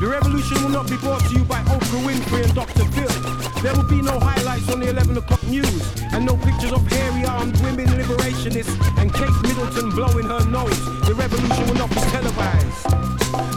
The 0.00 0.08
revolution 0.08 0.62
will 0.62 0.70
not 0.70 0.88
be 0.88 0.96
brought 0.96 1.20
to 1.28 1.34
you 1.36 1.44
by 1.44 1.60
Oprah 1.68 2.00
Winfrey 2.00 2.42
and 2.42 2.54
Dr. 2.54 2.88
Phil. 2.96 3.12
There 3.60 3.76
will 3.76 3.84
be 3.84 4.00
no 4.00 4.18
highlights 4.18 4.66
on 4.72 4.80
the 4.80 4.88
11 4.88 5.18
o'clock 5.18 5.42
news 5.44 5.68
and 6.14 6.24
no 6.24 6.38
pictures 6.38 6.72
of 6.72 6.80
hairy 6.88 7.26
armed 7.26 7.60
women 7.60 7.84
liberationists 7.84 8.72
and 8.96 9.12
Kate 9.12 9.28
Middleton 9.42 9.90
blowing 9.90 10.24
her 10.24 10.40
nose. 10.48 10.80
The 11.04 11.12
revolution 11.12 11.68
will 11.68 11.74
not 11.76 11.90
be 11.90 12.00
televised. 12.16 12.80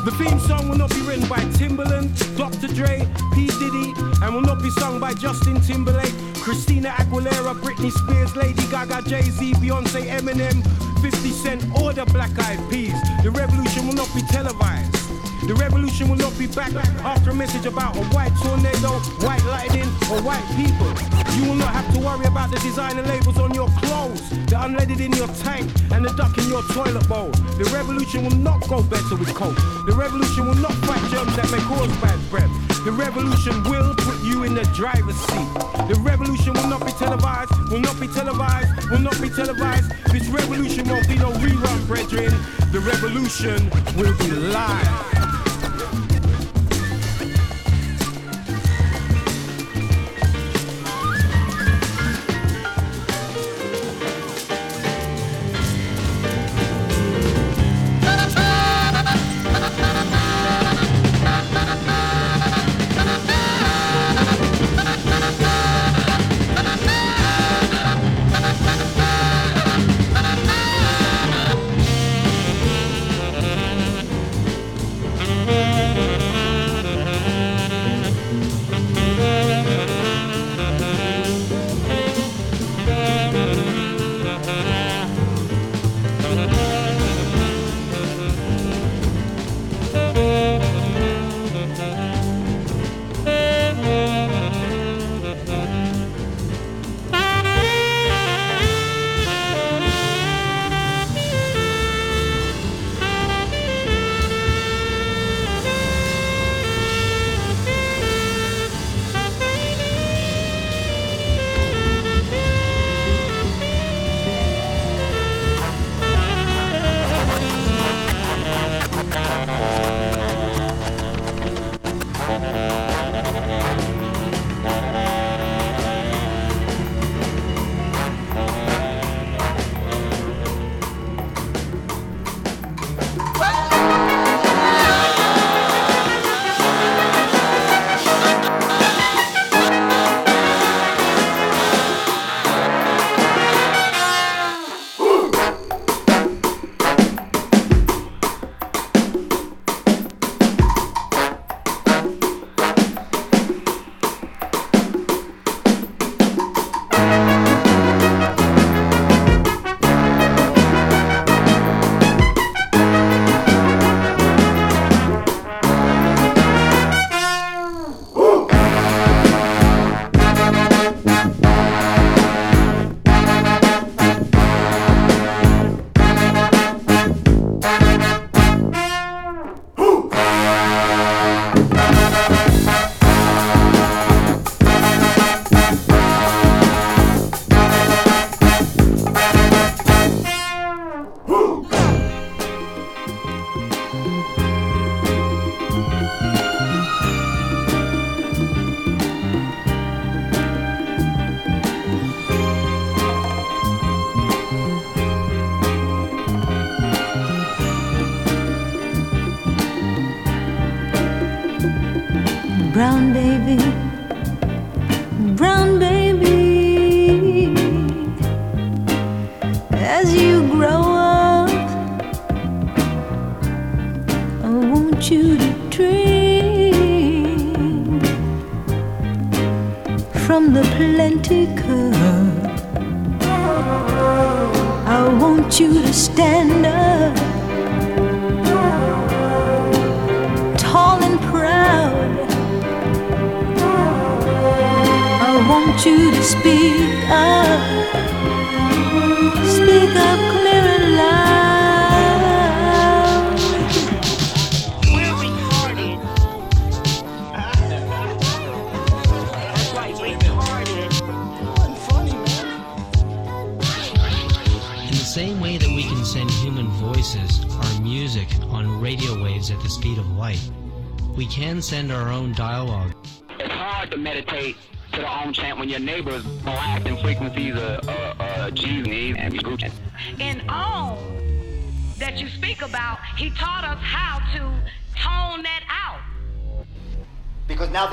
The 0.04 0.12
theme 0.20 0.38
song 0.42 0.68
will 0.68 0.78
not 0.78 0.90
be 0.90 1.00
written 1.08 1.30
by 1.30 1.40
Timbaland, 1.56 2.12
Dr. 2.36 2.68
Dre, 2.76 3.08
P. 3.32 3.48
Diddy, 3.48 3.96
and 4.20 4.36
will 4.36 4.44
not 4.44 4.62
be 4.62 4.70
sung 4.72 5.00
by 5.00 5.14
Justin 5.14 5.62
Timberlake, 5.62 6.14
Christina 6.44 6.90
Aguilera, 6.90 7.56
Britney 7.64 7.90
Spears, 7.90 8.36
Lady 8.36 8.68
Gaga, 8.68 9.08
Jay-Z, 9.08 9.54
Beyonce, 9.64 10.12
Eminem, 10.12 10.60
50 11.02 11.30
Cent, 11.32 11.64
or 11.80 11.94
the 11.94 12.04
Black 12.12 12.38
Eyed 12.38 12.60
Peas. 12.70 13.00
The 13.24 13.32
revolution 13.32 13.88
will 13.88 13.96
not 13.96 14.14
be 14.14 14.22
televised. 14.24 15.03
The 15.48 15.56
revolution 15.56 16.08
will 16.08 16.16
not 16.16 16.38
be 16.40 16.48
back 16.48 16.74
after 17.04 17.32
a 17.32 17.36
message 17.36 17.66
about 17.66 17.98
a 17.98 18.04
white 18.16 18.32
tornado, 18.42 18.96
white 19.28 19.44
lightning, 19.44 19.92
or 20.08 20.24
white 20.24 20.46
people. 20.56 20.88
You 21.36 21.50
will 21.50 21.60
not 21.60 21.74
have 21.76 21.94
to 21.94 22.00
worry 22.00 22.26
about 22.26 22.50
the 22.50 22.60
designer 22.60 23.02
labels 23.04 23.38
on 23.38 23.54
your 23.54 23.68
clothes, 23.84 24.22
the 24.48 24.56
unleaded 24.56 25.02
in 25.02 25.12
your 25.12 25.28
tank, 25.44 25.70
and 25.92 26.06
the 26.06 26.14
duck 26.14 26.38
in 26.38 26.48
your 26.48 26.64
toilet 26.72 27.08
bowl. 27.10 27.30
The 27.60 27.70
revolution 27.76 28.24
will 28.24 28.38
not 28.38 28.66
go 28.70 28.84
better 28.84 29.16
with 29.18 29.36
coke. 29.36 29.58
The 29.86 29.92
revolution 29.92 30.48
will 30.48 30.62
not 30.64 30.72
fight 30.88 31.04
germs 31.12 31.36
that 31.36 31.52
may 31.52 31.60
cause 31.68 31.92
bad 32.00 32.20
breath. 32.30 32.52
The 32.86 32.92
revolution 32.92 33.64
will 33.64 33.94
put 33.96 34.24
you 34.24 34.44
in 34.44 34.56
the 34.56 34.64
driver's 34.72 35.20
seat. 35.28 35.50
The 35.92 36.00
revolution 36.00 36.54
will 36.54 36.68
not 36.68 36.86
be 36.86 36.94
televised, 36.94 37.52
will 37.70 37.84
not 37.84 38.00
be 38.00 38.08
televised, 38.08 38.90
will 38.90 39.00
not 39.00 39.20
be 39.22 39.30
televised. 39.30 39.92
This 40.08 40.28
revolution 40.30 40.88
won't 40.88 41.08
be 41.08 41.16
no 41.16 41.32
rerun, 41.44 41.88
brethren. 41.88 42.32
The 42.72 42.80
revolution 42.80 43.70
will 43.98 44.16
be 44.18 44.32
live. 44.32 45.33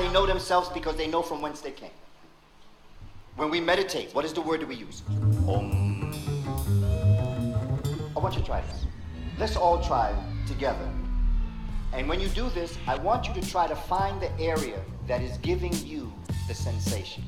They 0.01 0.11
know 0.11 0.25
themselves 0.25 0.67
because 0.69 0.95
they 0.95 1.05
know 1.05 1.21
from 1.21 1.41
whence 1.41 1.61
they 1.61 1.71
came. 1.71 1.91
When 3.35 3.51
we 3.51 3.59
meditate, 3.59 4.13
what 4.15 4.25
is 4.25 4.33
the 4.33 4.41
word 4.41 4.61
that 4.61 4.67
we 4.67 4.75
use? 4.75 5.03
Om. 5.47 6.11
I 8.15 8.19
want 8.19 8.33
you 8.33 8.41
to 8.41 8.45
try 8.45 8.61
this. 8.61 8.85
Let's 9.37 9.55
all 9.55 9.79
try 9.79 10.13
together. 10.47 10.89
And 11.93 12.09
when 12.09 12.19
you 12.19 12.29
do 12.29 12.49
this, 12.49 12.77
I 12.87 12.95
want 12.97 13.27
you 13.27 13.33
to 13.35 13.47
try 13.47 13.67
to 13.67 13.75
find 13.75 14.19
the 14.19 14.31
area 14.39 14.79
that 15.07 15.21
is 15.21 15.37
giving 15.37 15.73
you 15.85 16.11
the 16.47 16.55
sensation. 16.55 17.23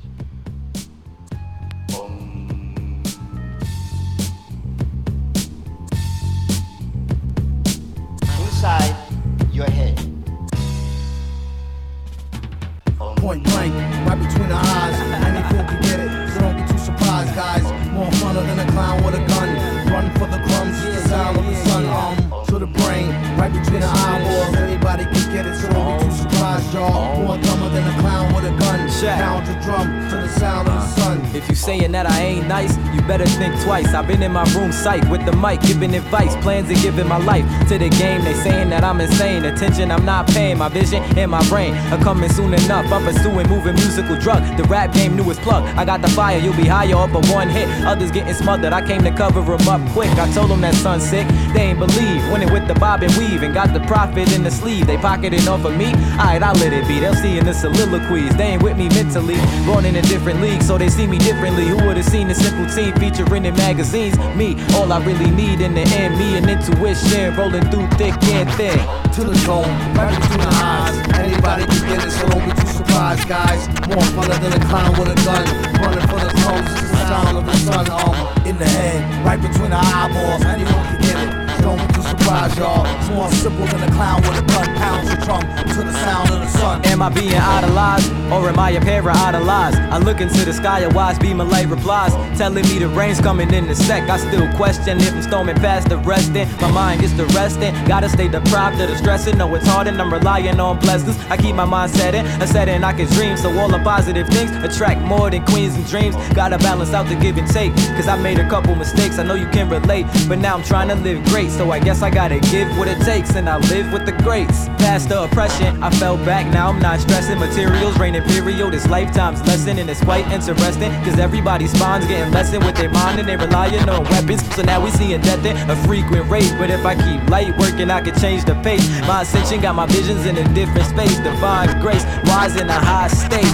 Eyeballs. 24.04 24.56
Anybody 24.56 25.06
can 25.06 25.34
get 25.34 25.46
it, 25.46 25.56
so 25.56 25.70
don't 25.72 26.00
get 26.00 26.02
too 26.02 26.12
surprised, 26.12 26.74
y'all. 26.74 27.24
More 27.24 27.38
dumber 27.38 27.70
than 27.70 27.88
a 27.88 28.02
clown 28.02 28.34
with 28.34 28.46
a 28.46 28.54
gun. 28.60 28.93
Pound 29.04 29.48
your 29.48 29.60
drum 29.62 30.10
to 30.10 30.16
the 30.16 30.30
sound 30.30 30.70
of 30.70 30.76
the 30.76 31.02
sun. 31.02 31.36
If 31.36 31.50
you 31.50 31.56
saying 31.56 31.92
that 31.92 32.06
I 32.10 32.22
ain't 32.22 32.48
nice, 32.48 32.78
you 32.96 33.02
better 33.02 33.26
think 33.26 33.60
twice. 33.62 33.94
I've 33.94 34.08
been 34.08 34.24
in 34.24 34.32
my 34.32 34.46
room 34.54 34.72
psych 34.72 35.04
with 35.10 35.26
the 35.26 35.34
mic, 35.36 35.62
giving 35.62 35.94
advice, 35.94 36.36
plans 36.38 36.70
and 36.70 36.82
giving 36.82 37.08
my 37.08 37.18
life 37.18 37.46
to 37.68 37.78
the 37.78 37.90
game. 37.90 38.24
They 38.24 38.34
saying 38.34 38.70
that 38.70 38.86
I'm 38.86 39.02
insane. 39.02 39.44
Attention, 39.44 39.92
I'm 39.92 40.06
not 40.06 40.28
paying. 40.28 40.58
My 40.58 40.70
vision 40.70 41.04
and 41.18 41.32
my 41.32 41.46
brain 41.50 41.76
are 41.92 42.02
coming 42.02 42.30
soon 42.30 42.54
enough. 42.54 42.90
I'm 42.94 43.04
pursuing 43.04 43.50
moving 43.50 43.76
musical 43.76 44.18
drug. 44.18 44.42
The 44.56 44.64
rap 44.64 44.94
game 44.94 45.18
newest 45.18 45.42
plug. 45.42 45.64
I 45.78 45.84
got 45.84 46.02
the 46.02 46.10
fire, 46.10 46.38
you'll 46.38 46.56
be 46.56 46.68
higher 46.68 46.96
up 46.96 47.12
a 47.12 47.22
one 47.34 47.50
hit. 47.50 47.68
Others 47.86 48.12
getting 48.12 48.34
smothered. 48.34 48.72
I 48.72 48.86
came 48.88 49.04
to 49.04 49.12
cover 49.12 49.42
them 49.42 49.68
up 49.68 49.82
quick. 49.92 50.12
I 50.12 50.32
told 50.32 50.50
them 50.50 50.62
that 50.62 50.76
son's 50.76 51.04
sick. 51.04 51.28
They 51.54 51.72
ain't 51.72 51.80
believe. 51.80 52.32
Winning 52.32 52.54
with 52.54 52.68
the 52.70 52.76
bob 52.76 53.04
and 53.04 53.14
weave 53.18 53.44
and 53.44 53.54
got 53.54 53.74
the 53.74 53.82
profit 53.82 54.32
in 54.32 54.44
the 54.44 54.52
sleeve. 54.52 54.88
They 54.88 54.98
pocketing 54.98 55.46
off 55.50 55.66
of 55.66 55.76
me. 55.76 55.88
Alright, 56.14 56.42
I'll 56.42 56.56
let 56.56 56.72
it 56.72 56.88
be. 56.88 57.00
They'll 57.00 57.16
see 57.16 57.38
in 57.38 57.46
the 57.46 57.54
soliloquies. 57.54 58.36
They 58.38 58.54
ain't 58.54 58.64
with 58.64 58.78
me 58.78 58.93
mentally. 58.94 59.38
Born 59.66 59.86
in 59.86 59.96
a 59.96 60.02
different 60.02 60.42
league, 60.42 60.62
so 60.62 60.78
they 60.78 60.90
see 60.90 61.08
me 61.08 61.18
differently. 61.18 61.66
Who 61.68 61.78
would 61.86 61.98
have 61.98 62.06
seen 62.06 62.30
a 62.30 62.36
simple 62.36 62.66
team 62.74 62.94
featuring 62.96 63.46
in 63.46 63.56
magazines? 63.56 64.18
Me, 64.36 64.56
all 64.76 64.92
I 64.92 65.04
really 65.04 65.32
need 65.32 65.62
in 65.62 65.74
the 65.74 65.82
end. 65.82 66.18
Me 66.18 66.38
and 66.38 66.50
intuition 66.50 67.36
rolling 67.36 67.66
through 67.70 67.88
thick 67.98 68.16
and 68.32 68.50
thin. 68.54 68.78
To 69.14 69.24
the 69.24 69.36
tone, 69.46 69.70
right 69.94 70.14
between 70.20 70.40
the 70.40 70.54
eyes. 70.62 70.96
Anybody 71.20 71.66
can 71.66 71.82
get 71.90 72.08
it, 72.08 72.12
so 72.12 72.28
don't 72.30 72.46
be 72.46 72.52
too 72.62 72.68
surprised, 72.68 73.28
guys. 73.28 73.68
More 73.88 74.06
funner 74.16 74.40
than 74.42 74.54
a 74.54 74.66
clown 74.66 74.92
with 74.98 75.10
a 75.10 75.18
gun. 75.26 75.46
Running 75.82 76.08
for 76.08 76.20
the 76.20 76.32
crumbs, 76.42 76.72
it's 76.72 76.92
the 76.92 77.04
sound 77.08 77.38
of 77.38 77.46
the 77.46 77.56
sun. 77.58 77.90
Um, 77.92 78.46
in 78.46 78.58
the 78.58 78.66
head, 78.66 79.26
right 79.26 79.42
between 79.42 79.70
the 79.70 79.78
eyeballs. 79.80 80.44
Anyone 80.46 80.74
can 80.74 81.02
get 81.02 81.18
it. 81.24 81.62
Don't 81.62 81.93
surprised, 82.18 82.58
y'all. 82.58 82.86
It's 83.00 83.10
more 83.10 83.32
simple 83.32 83.66
than 83.66 83.84
a 83.84 83.92
clown 83.92 84.22
with 84.22 84.38
a 84.38 84.46
gun. 84.46 84.76
Pounds 84.76 85.10
the 85.10 85.18
drum 85.26 85.42
to 85.42 85.82
the 85.84 85.94
sound 85.94 86.30
of 86.30 86.40
the 86.42 86.48
sun. 86.48 86.86
Am 86.86 87.02
I 87.02 87.10
being 87.10 87.34
idolized 87.34 88.12
or 88.32 88.50
am 88.50 88.60
I 88.60 88.72
a 88.72 88.82
pair 88.82 89.02
of 89.02 89.16
idolized? 89.16 89.78
I 89.78 89.98
look 89.98 90.22
into 90.22 90.46
the 90.46 90.54
sky, 90.54 90.82
a 90.82 90.90
wise 90.90 91.18
beam 91.20 91.42
of 91.42 91.50
light 91.50 91.68
replies, 91.68 92.14
telling 92.38 92.66
me 92.70 92.80
the 92.80 92.90
rain's 92.90 93.20
coming 93.20 93.54
in 93.54 93.68
the 93.68 93.76
sec. 93.76 94.10
I 94.10 94.18
still 94.18 94.52
question 94.54 95.00
if 95.00 95.14
I'm 95.14 95.22
storming 95.22 95.56
past 95.56 95.90
the 95.90 95.98
resting. 95.98 96.48
My 96.62 96.72
mind 96.72 97.02
gets 97.02 97.14
to 97.14 97.26
resting, 97.38 97.74
gotta 97.86 98.10
stay 98.10 98.28
deprived 98.28 98.80
of 98.82 98.90
the 98.90 98.98
stressing. 98.98 99.38
No, 99.38 99.54
it's 99.56 99.68
hard 99.68 99.88
and 99.88 100.00
I'm 100.02 100.14
relying 100.14 100.60
on 100.60 100.80
blessings. 100.80 101.18
I 101.30 101.38
keep 101.38 101.56
my 101.56 101.66
mind 101.66 101.92
setting, 101.92 102.26
a 102.26 102.48
setting 102.48 102.84
I 102.84 102.94
can 102.94 103.08
dream. 103.08 103.38
So 103.38 103.50
all 103.60 103.70
the 103.70 103.80
positive 103.80 104.28
things 104.30 104.52
attract 104.52 105.02
more 105.02 105.30
than 105.30 105.46
queens 105.46 105.76
and 105.76 105.88
dreams. 105.88 106.16
Gotta 106.34 106.58
balance 106.58 106.94
out 106.94 107.08
the 107.08 107.16
give 107.16 107.38
and 107.38 107.48
take, 107.48 107.74
cause 107.96 108.08
I 108.08 108.18
made 108.22 108.40
a 108.40 108.48
couple 108.50 108.76
mistakes. 108.76 109.18
I 109.18 109.24
know 109.24 109.36
you 109.36 109.50
can 109.50 109.70
relate, 109.70 110.06
but 110.28 110.38
now 110.38 110.56
I'm 110.56 110.64
trying 110.64 110.90
to 110.90 110.96
live 110.96 111.24
great. 111.26 111.50
So 111.50 111.72
I 111.72 111.80
guess 111.80 112.03
I 112.04 112.10
gotta 112.10 112.40
give 112.52 112.68
what 112.78 112.90
it 112.90 113.00
takes, 113.00 113.36
and 113.36 113.48
I 113.48 113.58
live 113.70 113.94
with 113.94 114.06
the 114.06 114.12
greats. 114.12 114.68
Past 114.84 115.08
the 115.08 115.24
oppression, 115.24 115.82
I 115.82 115.90
fell 115.90 116.18
back, 116.18 116.46
now 116.52 116.68
I'm 116.68 116.80
not 116.80 117.00
stressing. 117.00 117.40
Materials 117.40 117.98
reign 117.98 118.16
imperial, 118.16 118.70
this 118.70 118.86
lifetime's 118.90 119.42
lesson, 119.48 119.80
and 119.80 119.90
it's 119.90 120.04
quite 120.04 120.28
interesting. 120.30 120.92
Cause 121.06 121.18
everybody's 121.18 121.72
spawns 121.72 122.06
getting 122.06 122.34
lessened 122.34 122.66
with 122.66 122.76
their 122.76 122.90
mind, 122.90 123.22
and 123.22 123.30
they 123.30 123.38
relying 123.38 123.80
on 123.80 123.86
no 123.86 124.02
weapons. 124.12 124.44
So 124.54 124.64
now 124.64 124.84
we 124.84 124.92
seeing 124.92 125.22
death 125.22 125.46
in 125.46 125.56
a 125.70 125.78
frequent 125.88 126.30
rate. 126.30 126.54
But 126.60 126.70
if 126.70 126.86
I 126.86 126.94
keep 126.96 127.30
light 127.30 127.58
working, 127.58 127.90
I 127.90 128.02
can 128.02 128.20
change 128.20 128.44
the 128.44 128.56
pace. 128.56 128.86
My 129.08 129.22
ascension 129.22 129.62
got 129.62 129.74
my 129.74 129.86
visions 129.86 130.26
in 130.26 130.36
a 130.36 130.54
different 130.54 130.88
space. 130.88 131.18
Divine 131.20 131.80
grace, 131.80 132.04
wise 132.26 132.60
in 132.60 132.70
a 132.70 132.80
high 132.80 133.08
state. 133.08 133.48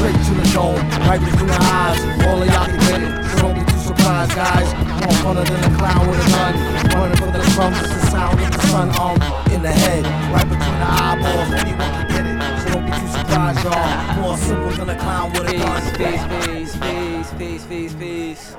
Straight 0.00 0.16
to 0.16 0.34
the 0.40 0.50
dome, 0.54 0.80
right 1.04 1.20
between 1.20 1.46
the 1.46 1.58
eyes. 1.60 2.00
All 2.26 2.40
of 2.40 2.48
y'all 2.48 2.66
can 2.66 2.80
get 2.88 3.02
it, 3.02 3.30
so 3.32 3.42
don't 3.42 3.54
be 3.54 3.70
too 3.70 3.78
surprised, 3.78 4.34
guys. 4.34 4.91
More 5.02 5.10
funner 5.18 5.44
than 5.44 5.64
a 5.64 5.78
clown 5.78 6.06
with 6.08 6.20
a 6.20 6.30
gun. 6.30 6.54
Running 6.94 7.16
for 7.16 7.26
the 7.26 7.42
crumbs, 7.54 7.78
it's 7.80 7.92
the 7.92 8.06
sound 8.12 8.38
of 8.38 8.52
the 8.52 8.58
sun. 8.68 8.88
Um, 9.00 9.18
in 9.52 9.60
the 9.60 9.72
head, 9.72 10.04
right 10.32 10.48
between 10.48 10.78
the 10.78 10.86
eyeballs. 10.86 11.50
Anyone 11.58 11.90
can 11.90 12.06
get 12.06 12.24
it, 12.24 12.38
so 12.62 12.68
don't 12.74 12.86
be 12.86 12.92
too 12.92 13.08
surprised, 13.08 13.64
y'all. 13.64 14.22
More 14.22 14.36
simple 14.36 14.70
than 14.70 14.90
a 14.90 14.96
clown 14.96 15.32
with 15.32 15.48
a 15.48 15.56
gun. 15.58 15.82
Peace, 15.98 16.24
peace, 16.46 16.76
peace, 16.76 17.66
peace, 17.66 17.66
peace, 17.66 17.94
peace. 17.94 18.56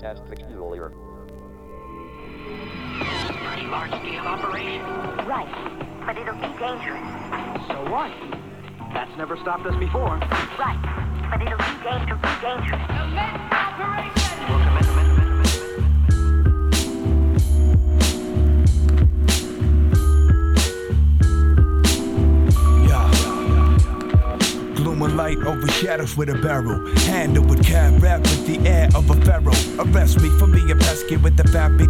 test 0.00 0.24
peculiar. 0.26 0.86
A 0.86 0.92
pretty 3.44 3.66
large 3.66 3.90
scale 3.90 4.24
operation. 4.24 4.80
Right, 5.28 5.52
but 6.06 6.16
it'll 6.16 6.34
be 6.34 6.48
dangerous. 6.58 7.04
So 7.68 7.84
what? 7.90 8.10
That's 8.94 9.14
never 9.18 9.36
stopped 9.36 9.66
us 9.66 9.76
before. 9.78 10.18
Right, 10.58 10.80
but 11.30 11.42
it'll 11.42 11.58
be 11.58 11.64
dangerous. 11.84 12.20
Be 12.22 12.28
dangerous. 12.40 12.80
Immense 12.88 13.52
operation! 13.52 14.30
We'll 25.00 25.08
light 25.12 25.38
overshadowed 25.38 26.12
with 26.14 26.28
a 26.28 26.34
barrel. 26.34 26.89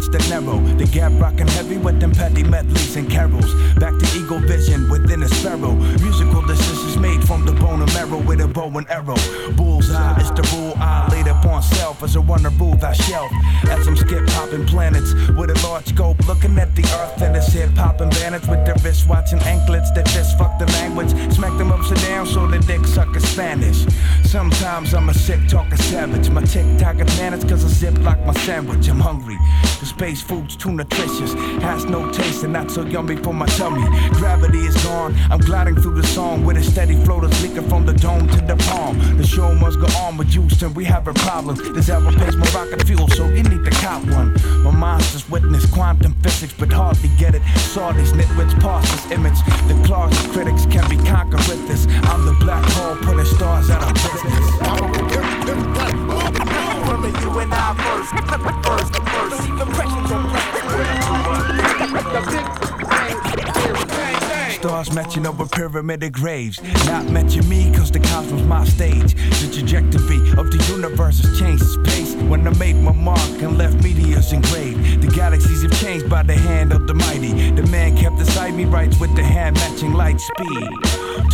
Fat 0.01 0.11
beats 0.11 0.29
narrow. 0.29 0.59
The 0.77 0.85
gap 0.85 1.11
rockin' 1.19 1.47
heavy 1.47 1.77
with 1.77 1.99
them 1.99 2.11
petty 2.11 2.43
medleys 2.43 2.95
and 2.95 3.09
carols. 3.09 3.50
With 8.07 8.41
a 8.41 8.47
bow 8.47 8.67
and 8.77 8.89
arrow. 8.89 9.15
Bullseye 9.55 10.19
is 10.21 10.31
the 10.31 10.41
rule 10.55 10.73
I 10.77 11.07
laid 11.11 11.27
upon 11.27 11.61
self 11.61 12.01
as 12.01 12.15
a 12.15 12.19
runner 12.21 12.49
rule 12.51 12.75
thy 12.75 12.93
shelf. 12.93 13.31
As 13.69 13.87
I'm 13.87 13.95
skip 13.95 14.27
hopping 14.29 14.65
planets 14.65 15.13
with 15.37 15.51
a 15.51 15.67
large 15.67 15.85
scope, 15.85 16.17
looking 16.27 16.57
at 16.57 16.75
the 16.75 16.83
earth 16.83 17.21
and 17.21 17.35
its 17.35 17.53
hip 17.53 17.69
hopping 17.75 18.09
bandits 18.09 18.47
with 18.47 18.65
their 18.65 18.75
wrist 18.83 19.07
watching 19.07 19.39
anklets 19.39 19.91
that 19.91 20.07
just 20.07 20.37
fuck 20.37 20.57
the 20.57 20.65
language. 20.77 21.09
Smack 21.33 21.55
them 21.57 21.71
upside 21.71 21.99
down 21.99 22.25
so 22.25 22.47
the 22.47 22.59
dick 22.59 22.85
sucker 22.87 23.19
Spanish. 23.19 23.85
Sometimes 24.23 24.93
I'm 24.93 25.09
a 25.09 25.13
sick 25.13 25.47
talking 25.47 25.77
savage. 25.77 26.29
My 26.29 26.41
tick 26.41 26.65
tock 26.79 26.99
advantage 26.99 27.47
cause 27.47 27.63
I 27.63 27.67
zip 27.67 27.97
like 27.99 28.25
my 28.25 28.33
sandwich. 28.33 28.87
I'm 28.89 28.99
hungry. 28.99 29.37
The 29.79 29.85
space 29.85 30.21
food's 30.21 30.55
too 30.55 30.71
nutritious. 30.71 31.33
Has 31.61 31.85
no 31.85 32.11
taste 32.11 32.43
and 32.43 32.53
not 32.53 32.71
so 32.71 32.83
yummy 32.83 33.17
for 33.17 33.33
my 33.33 33.45
tummy. 33.45 33.85
Gravity 34.13 34.65
is 34.65 34.75
gone. 34.83 35.15
I'm 35.29 35.39
gliding 35.39 35.75
through 35.75 36.01
the 36.01 36.07
song 36.07 36.45
with 36.45 36.57
a 36.57 36.63
steady 36.63 36.95
flow 37.05 37.19
that's 37.21 37.41
leaking 37.43 37.69
from 37.69 37.85
the 37.85 37.90
dome 37.93 38.27
to 38.27 38.41
the 38.41 38.55
palm. 38.67 38.97
The 39.17 39.25
show 39.25 39.53
must 39.55 39.79
go 39.79 39.87
on 39.99 40.17
with 40.17 40.29
Houston. 40.29 40.73
We 40.73 40.85
having 40.85 41.13
problems. 41.15 41.61
This 41.73 41.89
album 41.89 42.15
pays 42.15 42.35
my 42.35 42.45
rocket 42.51 42.85
fuel, 42.85 43.07
so 43.09 43.27
you 43.27 43.43
need 43.43 43.63
to 43.65 43.71
cop 43.71 44.03
one. 44.05 44.33
My 44.63 44.71
monsters 44.71 45.29
witness 45.29 45.65
quantum 45.71 46.13
physics, 46.21 46.53
but 46.57 46.71
hardly 46.71 47.09
get 47.17 47.35
it. 47.35 47.41
Saw 47.57 47.91
these 47.91 48.13
nitwits 48.13 48.59
pass 48.61 48.89
this 48.91 49.11
image. 49.11 49.39
The 49.67 49.81
claws 49.85 50.11
of 50.25 50.31
critics 50.31 50.65
can 50.65 50.89
be 50.89 50.97
conquered 51.07 51.45
with 51.47 51.67
this. 51.67 51.85
I'm 52.09 52.25
the 52.25 52.33
black 52.39 52.63
hole 52.71 52.95
putting 52.97 53.25
stars 53.25 53.69
out 53.69 53.83
of 53.83 53.93
business. 53.93 54.49
From 56.85 57.03
you 57.05 57.39
and 57.39 57.53
I 57.53 57.73
first, 57.77 58.11
first, 58.65 58.93
first, 59.11 59.45
impressions 59.49 60.11
on 60.11 60.31
Stars 64.61 64.93
matching 64.93 65.25
over 65.25 65.47
pyramidal 65.47 66.11
graves. 66.11 66.61
Not 66.85 67.09
matching 67.09 67.49
me, 67.49 67.73
cause 67.75 67.89
the 67.89 67.99
cosmos 67.99 68.43
my 68.43 68.63
stage. 68.63 69.15
The 69.41 69.49
trajectory 69.51 70.19
of 70.37 70.51
the 70.51 70.63
universe 70.69 71.19
has 71.21 71.39
changed 71.39 71.63
its 71.63 71.77
pace. 71.77 72.13
When 72.29 72.47
I 72.47 72.55
made 72.59 72.75
my 72.75 72.91
mark 72.91 73.41
and 73.41 73.57
left 73.57 73.81
meteors 73.83 74.31
engraved. 74.31 75.01
The 75.01 75.07
galaxies 75.07 75.63
have 75.63 75.73
changed 75.81 76.07
by 76.11 76.21
the 76.21 76.35
hand 76.35 76.73
of 76.73 76.85
the 76.85 76.93
mighty. 76.93 77.49
The 77.49 77.63
man 77.71 77.97
kept 77.97 78.19
beside 78.19 78.53
me 78.53 78.65
writes 78.65 78.99
with 78.99 79.15
the 79.15 79.23
hand 79.23 79.55
matching 79.55 79.93
light 79.93 80.21
speed. 80.21 80.69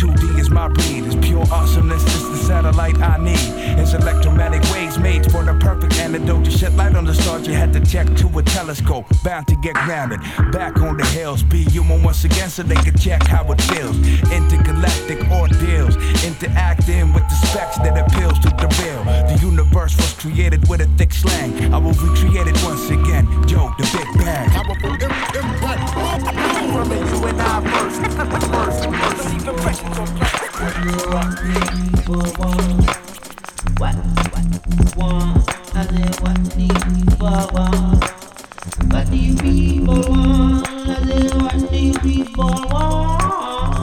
2D 0.00 0.38
is 0.38 0.48
my 0.48 0.68
breed, 0.68 1.04
it's 1.04 1.16
pure 1.16 1.44
awesomeness. 1.52 2.02
It's 2.04 2.30
the 2.30 2.36
satellite 2.36 2.96
I 2.98 3.18
need. 3.18 3.36
It's 3.78 3.92
electromagnetic 3.92 4.62
waves 4.72 4.98
made 4.98 5.30
for 5.30 5.44
the 5.44 5.52
perfect 5.60 5.97
antidote. 6.08 6.44
To 6.44 6.50
shed 6.50 6.76
light 6.76 6.94
on 6.94 7.04
the 7.04 7.14
stars, 7.14 7.46
you 7.46 7.54
had 7.54 7.72
to 7.72 7.80
check 7.80 8.06
to 8.16 8.38
a 8.38 8.42
telescope. 8.42 9.06
Bound 9.22 9.46
to 9.48 9.56
get 9.56 9.74
grounded. 9.74 10.20
Back 10.52 10.78
on 10.80 10.96
the 10.96 11.06
hills, 11.06 11.42
be 11.42 11.64
human 11.64 12.02
once 12.02 12.24
again 12.24 12.48
so 12.48 12.62
they 12.62 12.76
could 12.76 12.98
check 13.00 13.22
how 13.26 13.50
it 13.52 13.60
feels. 13.62 13.96
Intergalactic 14.32 15.18
ordeals, 15.30 15.96
interacting 16.24 17.12
with 17.12 17.26
the 17.28 17.36
specs 17.46 17.78
that 17.78 17.96
appeals 17.96 18.38
to 18.40 18.48
the 18.50 18.68
real. 18.82 19.04
The 19.28 19.38
universe 19.42 19.96
was 19.96 20.14
created 20.14 20.68
with 20.68 20.80
a 20.80 20.86
thick 20.96 21.12
slang. 21.12 21.72
I 21.72 21.78
will 21.78 21.92
recreate 21.92 22.48
it 22.48 22.62
once 22.64 22.90
again. 22.90 23.26
Joe, 23.46 23.72
the 23.78 23.84
Big 23.92 24.08
Bang. 24.24 24.48
From 26.68 26.92
you 26.92 27.26
and 27.26 27.40
I 27.40 27.60
first, 27.70 28.00
first, 28.02 28.84
first, 28.84 29.24
leave 29.32 29.48
impressions 29.48 29.98
on 29.98 30.06
What 30.58 30.74
what, 32.08 32.38
what 32.38 32.38
want, 32.38 32.88
I 33.80 33.92
said 33.92 34.14
what 34.32 34.44
the 34.52 34.58
people 34.68 35.02
want. 35.02 35.67
What 35.78 35.90
do 39.12 39.36
people 39.36 40.02
want? 40.10 40.66
I 40.68 40.96
said 41.06 41.34
what 41.40 41.70
do 41.70 41.92
people 42.00 42.50
want? 42.68 43.77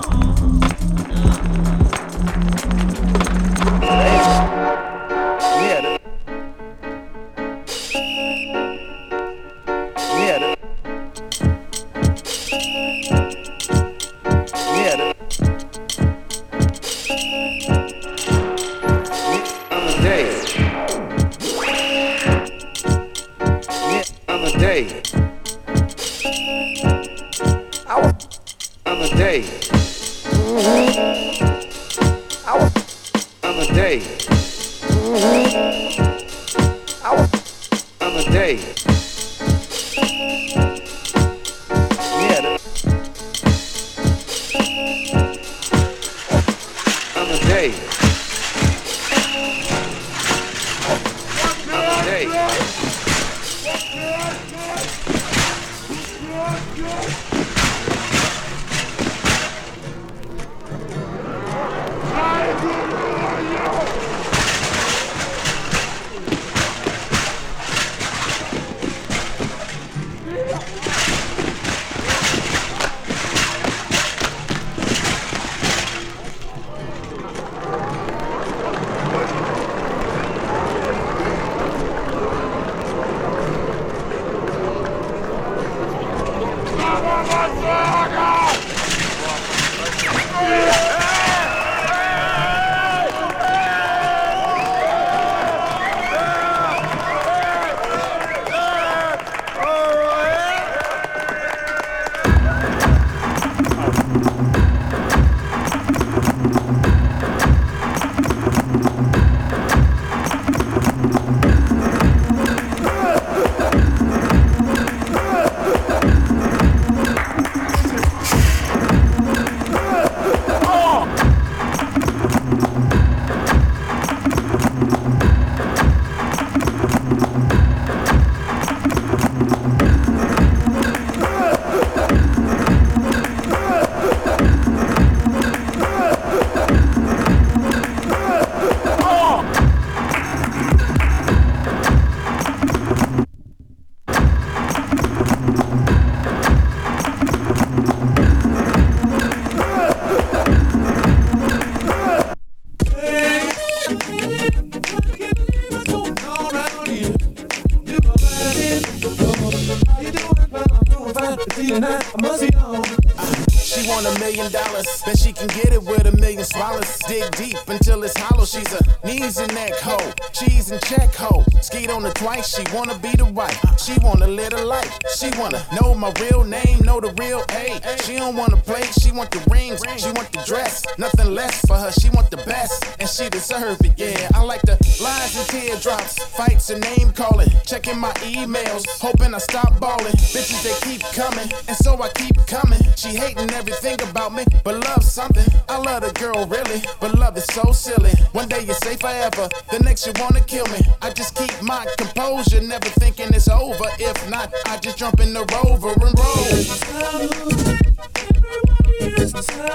Dig 167.25 167.53
deep 167.53 167.57
until 167.67 168.03
it's 168.03 168.17
hollow. 168.17 168.45
She's 168.45 168.71
a 168.73 168.81
knees 169.05 169.37
and 169.37 169.53
neck 169.53 169.73
hoe. 169.75 170.11
Cheese 170.33 170.71
and 170.71 170.81
check 170.83 171.13
hoe. 171.15 171.43
Skeet 171.61 171.89
on 171.89 172.03
the 172.03 172.11
twice. 172.11 172.55
She 172.55 172.63
wanna 172.73 172.97
be 172.99 173.11
the 173.15 173.25
wife. 173.25 173.59
She 173.79 173.97
wanna 174.01 174.27
live 174.27 174.53
a 174.53 174.63
life. 174.63 174.99
She 175.17 175.29
wanna 175.37 175.65
know 175.79 175.95
my 175.95 176.11
real 176.21 176.43
name, 176.43 176.79
know 176.79 176.99
the 176.99 177.13
real 177.13 177.43
A. 177.51 177.79
She 178.03 178.17
don't 178.17 178.35
wanna 178.35 178.57
play. 178.57 178.83
She 178.99 179.11
want 179.11 179.31
the 179.31 179.41
rings. 179.49 179.81
She 179.97 180.11
want 180.11 180.31
the 180.31 180.43
dress. 180.45 180.83
Nothing 180.97 181.33
less 181.33 181.61
for 181.65 181.77
her. 181.77 181.91
She 181.91 182.09
want 182.09 182.29
the 182.29 182.37
best. 182.37 182.94
And 183.05 183.11
she 183.11 183.29
deserve 183.29 183.79
it. 183.81 183.93
Yeah, 183.97 184.29
I 184.33 184.41
like 184.41 184.63
the 184.63 184.73
lies 184.99 185.37
and 185.37 185.47
teardrops. 185.49 186.17
Fights 186.35 186.71
and 186.71 186.81
name 186.81 187.11
calling. 187.13 187.49
Checking 187.63 187.99
my 187.99 188.11
emails. 188.33 188.83
Hoping 188.99 189.35
I 189.35 189.37
stop 189.37 189.79
balling. 189.79 190.17
Bitches, 190.33 190.63
they 190.65 190.73
keep 190.89 191.03
coming. 191.13 191.47
And 191.67 191.77
so 191.77 192.01
I 192.01 192.09
keep 192.15 192.35
coming. 192.47 192.79
She 192.95 193.09
hating 193.09 193.51
everything 193.51 194.01
about 194.09 194.33
me. 194.33 194.43
But 194.63 194.83
love 194.85 195.03
something. 195.03 195.45
I 195.69 195.77
love 195.77 196.01
the 196.01 196.13
girl 196.13 196.47
really. 196.47 196.81
But 196.99 197.13
love 197.19 197.37
is 197.37 197.45
so 197.45 197.71
silly. 197.73 198.09
One 198.31 198.47
day 198.47 198.65
you 198.65 198.73
say 198.73 198.95
forever. 198.95 199.49
The 199.69 199.81
next 199.83 200.07
you 200.07 200.13
wanna 200.17 200.41
kill 200.41 200.65
me. 200.69 200.79
I 201.03 201.11
just 201.11 201.35
keep 201.35 201.61
my 201.61 201.85
composure. 201.99 202.61
Never 202.61 202.89
thinking 202.97 203.31
it's 203.35 203.47
over. 203.47 203.85
If 203.99 204.17
not, 204.31 204.51
I 204.65 204.77
just 204.77 204.97
jump 204.97 205.19
in 205.19 205.31
the 205.31 205.45
rover 205.53 205.93
and 205.93 206.17
roll. 206.17 207.45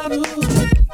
Bring 0.09 0.90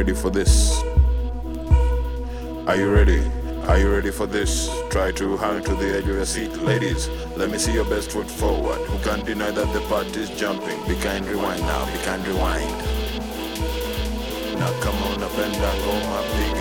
ready 0.00 0.14
for 0.14 0.30
this? 0.30 0.82
Are 2.66 2.74
you 2.74 2.90
ready? 2.90 3.20
Are 3.68 3.78
you 3.78 3.92
ready 3.92 4.10
for 4.10 4.26
this? 4.26 4.70
Try 4.88 5.12
to 5.12 5.36
hang 5.36 5.62
to 5.62 5.74
the 5.74 5.98
edge 5.98 6.08
of 6.08 6.16
your 6.16 6.24
seat, 6.24 6.56
ladies. 6.62 7.10
Let 7.36 7.50
me 7.50 7.58
see 7.58 7.74
your 7.74 7.84
best 7.84 8.12
foot 8.12 8.26
forward. 8.26 8.78
Who 8.88 8.98
can't 9.04 9.26
deny 9.26 9.50
that 9.50 9.70
the 9.74 9.80
party's 9.92 10.30
jumping? 10.30 10.78
Be 10.88 10.94
kind, 11.02 11.26
rewind 11.26 11.60
now. 11.60 11.84
Be 11.84 11.98
kind, 11.98 12.26
rewind. 12.26 12.70
Now 14.58 14.72
come 14.80 14.96
on 15.02 15.22
up 15.22 15.36
and 15.36 15.52
down, 15.52 15.78
go 15.84 15.92
my 16.08 16.22
big 16.32 16.59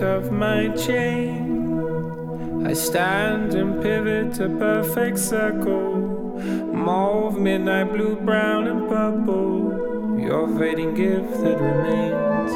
of 0.00 0.30
my 0.30 0.68
chain, 0.68 2.66
I 2.66 2.72
stand 2.72 3.54
and 3.54 3.82
pivot 3.82 4.38
a 4.40 4.48
perfect 4.48 5.18
circle. 5.18 6.38
Mauve, 6.72 7.38
midnight 7.38 7.92
blue, 7.92 8.16
brown, 8.16 8.66
and 8.66 8.88
purple. 8.88 10.18
Your 10.20 10.48
fading 10.58 10.94
gift 10.94 11.42
that 11.42 11.60
remains. 11.60 12.52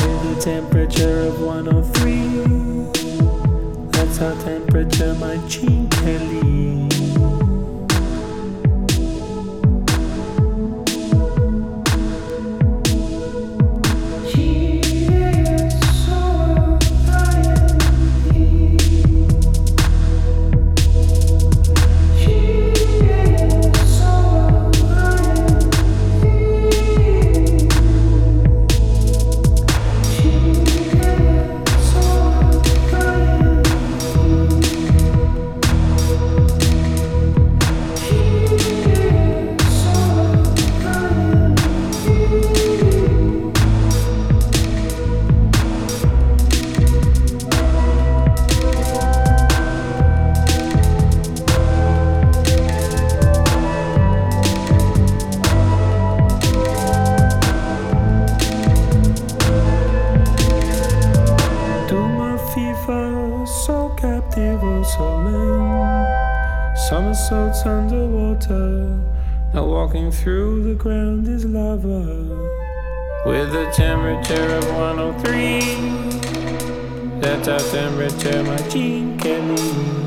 With 0.00 0.38
a 0.38 0.40
temperature 0.40 1.20
of 1.20 1.40
103. 1.40 3.88
That's 3.90 4.18
how 4.18 4.34
temperature 4.42 5.14
my 5.14 5.38
cheek 5.48 5.90
can 5.90 6.40
leave. 6.40 6.81
Through 70.10 70.64
the 70.64 70.74
ground 70.74 71.28
is 71.28 71.44
lava. 71.44 72.50
With 73.24 73.54
a 73.54 73.70
temperature 73.72 74.56
of 74.56 74.66
103, 74.74 77.20
that's 77.20 77.46
our 77.48 77.60
temperature, 77.60 78.42
my 78.42 78.56
gene 78.68 79.16
can. 79.18 80.01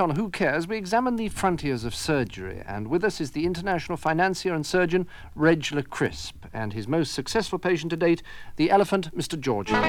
On 0.00 0.16
Who 0.16 0.30
Cares, 0.30 0.66
we 0.66 0.76
examine 0.76 1.14
the 1.16 1.28
frontiers 1.28 1.84
of 1.84 1.94
surgery, 1.94 2.62
and 2.66 2.88
with 2.88 3.04
us 3.04 3.20
is 3.20 3.32
the 3.32 3.44
international 3.44 3.98
financier 3.98 4.54
and 4.54 4.64
surgeon 4.64 5.06
Reg 5.34 5.90
Crisp, 5.90 6.46
and 6.52 6.72
his 6.72 6.88
most 6.88 7.12
successful 7.12 7.58
patient 7.58 7.90
to 7.90 7.96
date, 7.96 8.22
the 8.56 8.70
elephant, 8.70 9.14
Mr. 9.14 9.38
George 9.38 9.68
Mr. 9.68 9.84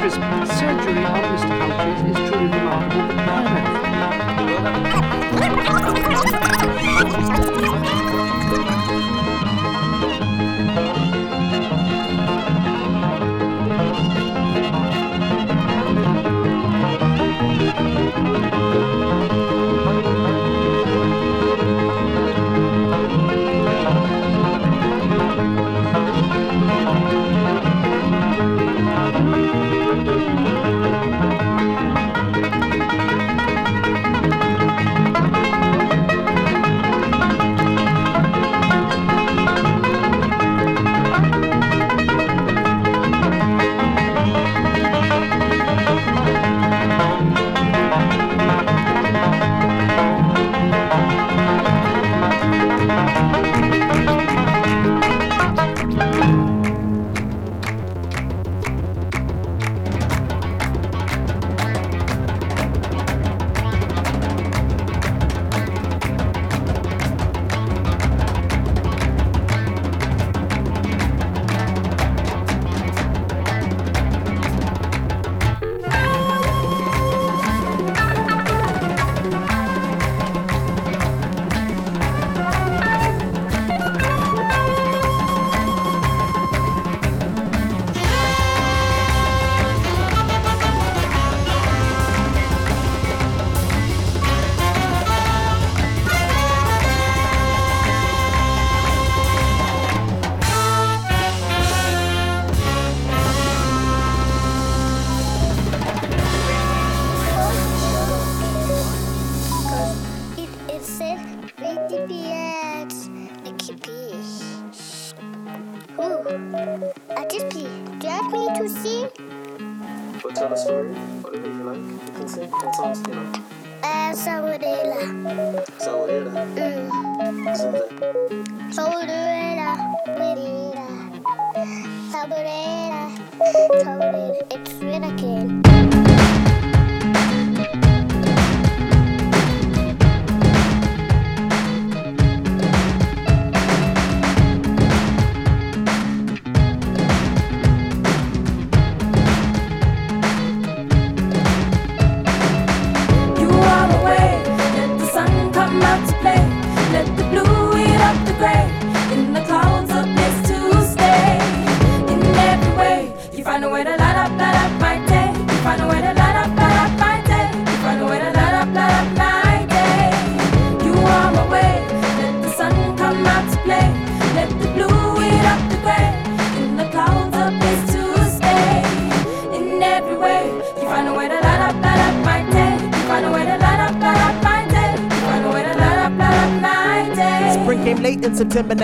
Crisp, 0.00 0.20
surgery 0.56 1.04
on 1.04 1.22
Mr. 1.34 1.58
Humphreys 1.58 2.16
is 2.16 2.30
truly 2.30 2.46
remarkable, 2.46 3.06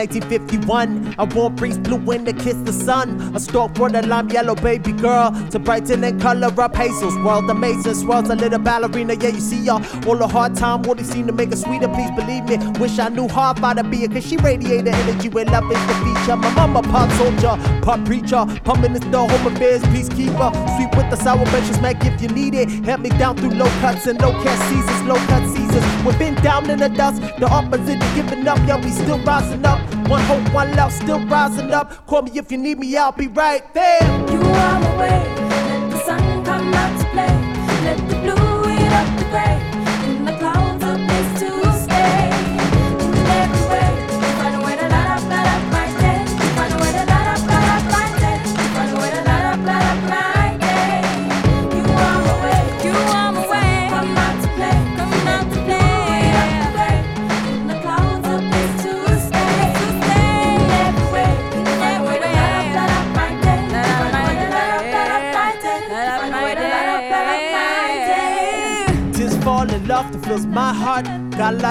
1951. 0.02 1.14
A 1.18 1.24
warm 1.24 1.54
breeze 1.54 1.78
blew 1.78 2.10
in 2.10 2.24
to 2.24 2.32
kiss 2.32 2.56
the 2.64 2.72
sun. 2.72 3.20
A 3.36 3.40
stalk 3.40 3.74
brought 3.74 3.94
a 3.94 4.02
lime 4.02 4.28
yellow 4.30 4.56
baby 4.56 4.92
girl 4.92 5.30
to 5.50 5.58
brighten 5.60 6.02
and 6.02 6.20
color 6.20 6.48
up 6.60 6.74
Hazel's 6.74 7.16
world. 7.18 7.48
Amazing 7.48 7.94
swirls, 7.94 8.28
a 8.28 8.34
little 8.34 8.58
ballerina. 8.58 9.14
Yeah, 9.14 9.28
you 9.28 9.40
see 9.40 9.60
y'all. 9.60 9.80
All 10.08 10.16
the 10.16 10.26
hard 10.26 10.56
time, 10.56 10.82
what 10.82 10.98
he 10.98 11.04
seemed 11.04 11.28
to 11.28 11.32
make 11.32 11.50
her 11.50 11.56
sweeter. 11.56 11.86
Please 11.88 12.10
believe 12.12 12.44
me. 12.46 12.56
Wish 12.80 12.98
I 12.98 13.10
knew 13.10 13.28
how 13.28 13.52
about 13.52 13.76
to 13.76 13.84
be 13.84 14.00
her, 14.02 14.08
cause 14.08 14.26
she 14.26 14.36
radiated 14.38 14.88
energy 14.88 15.28
with 15.28 15.48
love 15.50 15.70
is 15.70 15.86
the 15.86 15.94
feature. 16.04 16.36
My 16.36 16.50
mama, 16.54 16.82
pop 16.82 17.08
soldier, 17.12 17.54
pop 17.82 18.04
preacher. 18.04 18.44
Pumping 18.64 18.94
this 18.94 19.04
the 19.04 19.18
home 19.18 19.46
affairs, 19.46 19.82
peacekeeper. 19.94 20.50
Sweet 20.76 20.96
with 20.96 21.10
the 21.10 21.16
sour 21.16 21.44
benches, 21.46 21.76
smack 21.76 22.04
if 22.04 22.20
you 22.20 22.28
need 22.28 22.54
it. 22.54 22.68
Help 22.84 23.02
me 23.02 23.10
down 23.10 23.36
through 23.36 23.50
low 23.50 23.70
cuts 23.80 24.06
and 24.08 24.20
low 24.20 24.32
cat 24.42 24.58
seasons, 24.68 25.02
low 25.06 25.20
cut 25.30 25.46
seasons. 25.54 26.04
We've 26.04 26.18
been 26.18 26.34
down 26.42 26.68
in 26.70 26.80
the 26.80 26.88
dust, 26.88 27.22
the 27.38 27.48
opposite 27.48 28.02
of 28.02 28.14
giving 28.16 28.48
up. 28.48 28.58
Yeah, 28.66 28.82
we 28.82 28.90
still 28.90 29.20
rising 29.20 29.64
up. 29.64 29.91
One 30.12 30.20
hope, 30.24 30.52
one 30.52 30.76
love, 30.76 30.92
still 30.92 31.20
rising 31.20 31.70
up. 31.70 32.06
Call 32.06 32.20
me 32.20 32.32
if 32.34 32.52
you 32.52 32.58
need 32.58 32.78
me, 32.78 32.94
I'll 32.98 33.12
be 33.12 33.28
right 33.28 33.64
there. 33.72 34.02
You 34.30 34.40
are 34.42 34.78
my 34.78 34.98
way, 34.98 35.41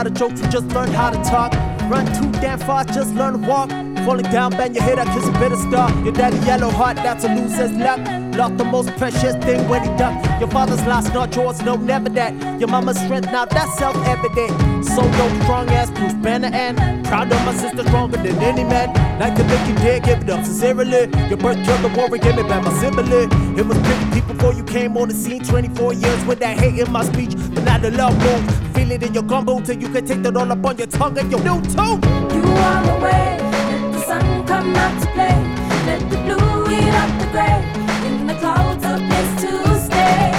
Got 0.02 0.12
a 0.12 0.20
jokes, 0.20 0.42
we 0.42 0.48
just 0.48 0.66
learned 0.70 0.94
how 0.94 1.12
to 1.12 1.30
talk. 1.30 1.54
Run 1.88 2.08
too 2.08 2.32
damn 2.42 2.58
fast, 2.58 2.90
just 2.90 3.14
learn 3.14 3.40
to 3.40 3.48
walk. 3.48 3.70
Falling 4.04 4.26
down, 4.32 4.50
bend 4.50 4.74
your 4.74 4.84
head, 4.84 4.98
I 4.98 5.06
kiss 5.14 5.28
a 5.28 5.32
bitter 5.34 5.56
star. 5.58 5.92
Your 6.04 6.12
daddy 6.12 6.38
yellow 6.38 6.72
heart, 6.72 6.96
that's 6.96 7.24
a 7.24 7.28
loser's 7.28 7.72
luck. 7.74 8.00
Lost 8.36 8.58
the 8.58 8.64
most 8.64 8.90
precious 8.98 9.36
thing 9.46 9.70
when 9.70 9.84
he 9.84 9.90
died. 10.00 10.40
Your 10.40 10.50
father's 10.50 10.82
lost, 10.88 11.14
not 11.14 11.36
yours, 11.36 11.62
no, 11.62 11.76
never 11.76 12.10
that. 12.10 12.34
Your 12.60 12.68
mama's 12.68 12.98
strength, 13.00 13.28
now 13.28 13.46
that's 13.46 13.78
self 13.78 13.96
evident. 14.08 14.86
So 14.86 15.04
dope, 15.04 15.44
strong 15.44 15.70
ass 15.70 15.92
Bruce 15.92 16.16
Banner, 16.16 16.50
and 16.52 17.06
proud 17.06 17.32
of 17.32 17.46
my 17.46 17.54
sister, 17.54 17.84
stronger 17.84 18.18
than 18.18 18.40
any 18.40 18.64
man. 18.64 18.90
Like 19.20 19.36
to 19.36 19.44
make 19.44 19.68
you 19.68 19.76
dare 19.76 20.00
give 20.00 20.24
it 20.24 20.30
up 20.32 20.44
sincerely. 20.44 21.12
Your 21.30 21.38
birth 21.38 21.64
killed 21.64 21.84
the 21.84 21.94
warrior, 21.96 22.18
give 22.18 22.36
me 22.38 22.42
back 22.42 22.64
my 22.64 22.74
sibling. 22.80 23.30
It 23.56 23.68
was 23.68 23.78
pretty 23.78 24.06
people 24.20 24.34
before 24.34 24.56
you 24.56 24.64
came 24.64 24.98
on 24.98 25.10
the 25.10 25.14
scene. 25.14 25.44
24 25.44 25.94
years 25.94 26.26
with 26.26 26.40
that 26.40 26.58
hate 26.58 26.80
in 26.80 26.92
my 26.92 27.04
speech, 27.04 27.36
but 27.54 27.64
now 27.66 27.78
the 27.78 27.92
love 27.92 28.18
moves. 28.18 28.61
Feel 28.74 28.92
it 28.92 29.04
in 29.04 29.14
your 29.14 29.24
gumbo 29.24 29.60
till 29.62 29.78
you 29.78 29.90
can 29.90 30.06
take 30.06 30.22
that 30.24 30.36
all 30.36 30.52
up 30.52 30.66
on 30.66 30.78
your 30.78 30.88
tongue 30.88 31.18
and 31.18 31.32
your 31.32 31.40
new 31.42 31.62
tooth. 31.62 31.76
You 31.76 32.44
are 32.68 32.84
the 32.86 32.96
way, 33.04 33.38
let 33.40 33.92
the 33.92 34.02
sun 34.04 34.46
come 34.48 34.76
out 34.76 35.02
to 35.02 35.08
play. 35.12 35.36
Let 35.86 36.02
the 36.10 36.18
blue 36.18 36.72
eat 36.72 36.94
up 36.94 37.12
the 37.20 37.28
gray. 37.32 37.60
In 38.08 38.28
the 38.28 38.36
clouds, 38.36 38.84
a 38.86 38.98
place 38.98 39.34
to 39.44 39.52
stay. 39.80 40.32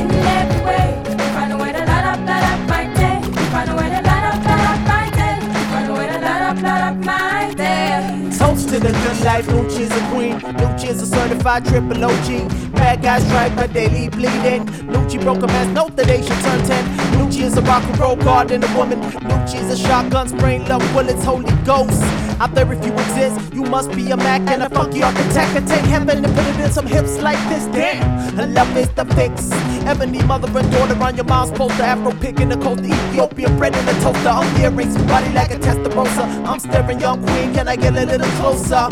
In 0.00 0.10
every 0.10 0.60
way, 0.66 0.86
find 1.34 1.52
a 1.52 1.56
way 1.56 1.72
to 1.72 1.78
light 1.78 2.06
up, 2.12 2.20
light 2.26 2.44
up 2.52 2.60
my 2.68 2.84
day. 2.94 3.20
Find 3.50 3.70
a 3.70 3.74
way 3.74 3.88
to 3.88 4.00
light 4.02 4.24
up, 4.30 4.44
light 4.44 4.66
up 4.72 4.80
my 4.86 5.04
day. 5.14 5.36
Find 5.70 5.90
a 5.90 5.94
way 5.94 6.06
to 6.06 6.18
light 6.18 6.42
up, 6.42 6.58
light 6.62 6.82
up 6.90 6.96
my 7.04 7.54
day. 7.54 8.30
Toast 8.38 8.68
to 8.70 8.80
the 8.80 8.92
good 8.92 9.24
life, 9.24 9.46
Lucci 9.46 9.80
is 9.80 9.90
a 9.90 10.02
queen. 10.10 10.40
Lucci 10.60 10.88
is 10.88 11.02
a 11.02 11.06
certified 11.06 11.64
triple 11.64 12.04
OG. 12.04 12.28
Bad 12.72 13.02
guys 13.02 13.24
strike, 13.26 13.54
but 13.56 13.72
they 13.72 13.88
leave 13.88 14.12
bleeding. 14.12 14.66
Lucci 14.92 15.20
broke 15.20 15.42
a 15.42 15.46
man's 15.46 15.72
note 15.74 15.96
that 15.96 16.06
they 16.06 16.22
should 16.22 16.40
turn 16.42 16.62
10. 16.64 17.05
Lucci 17.26 17.42
is 17.42 17.56
a 17.56 17.62
rock 17.62 17.82
and 17.82 17.98
roll 17.98 18.14
god 18.14 18.52
and 18.52 18.62
a 18.62 18.76
woman. 18.76 19.00
Lucci 19.00 19.60
is 19.60 19.68
a 19.72 19.76
shotgun, 19.76 20.28
spraying 20.28 20.64
love 20.66 20.80
bullets, 20.92 21.24
holy 21.24 21.50
ghost. 21.64 22.00
Out 22.38 22.54
there, 22.54 22.72
if 22.72 22.86
you 22.86 22.92
exist, 22.92 23.52
you 23.52 23.64
must 23.64 23.90
be 23.90 24.08
a 24.12 24.16
Mac 24.16 24.42
and 24.42 24.62
a 24.62 24.70
funky 24.70 25.02
architect. 25.02 25.56
And 25.56 25.66
take 25.66 25.82
heaven 25.86 26.24
and 26.24 26.32
put 26.36 26.46
it 26.46 26.60
in 26.60 26.70
some 26.70 26.86
hips 26.86 27.18
like 27.18 27.38
this. 27.48 27.64
Damn, 27.74 28.54
love 28.54 28.76
is 28.76 28.88
the 28.90 29.04
fix. 29.16 29.50
Ebony 29.84 30.22
mother 30.22 30.46
and 30.56 30.70
daughter 30.70 31.02
on 31.02 31.16
your 31.16 31.24
mom's 31.24 31.50
poster. 31.50 31.82
Afro 31.82 32.12
pick 32.12 32.38
in 32.38 32.48
the 32.48 32.58
coast, 32.58 32.84
Ethiopian 32.84 33.58
bread 33.58 33.74
in 33.74 33.84
the 33.86 33.92
toaster. 33.94 34.28
I'm 34.28 34.54
hearing 34.54 34.92
somebody 34.92 35.32
like 35.32 35.50
a 35.50 35.58
Testarossa. 35.58 36.46
I'm 36.46 36.60
staring, 36.60 37.00
young 37.00 37.20
queen. 37.26 37.52
Can 37.52 37.66
I 37.66 37.74
get 37.74 37.96
a 37.96 38.06
little 38.06 38.30
closer? 38.38 38.88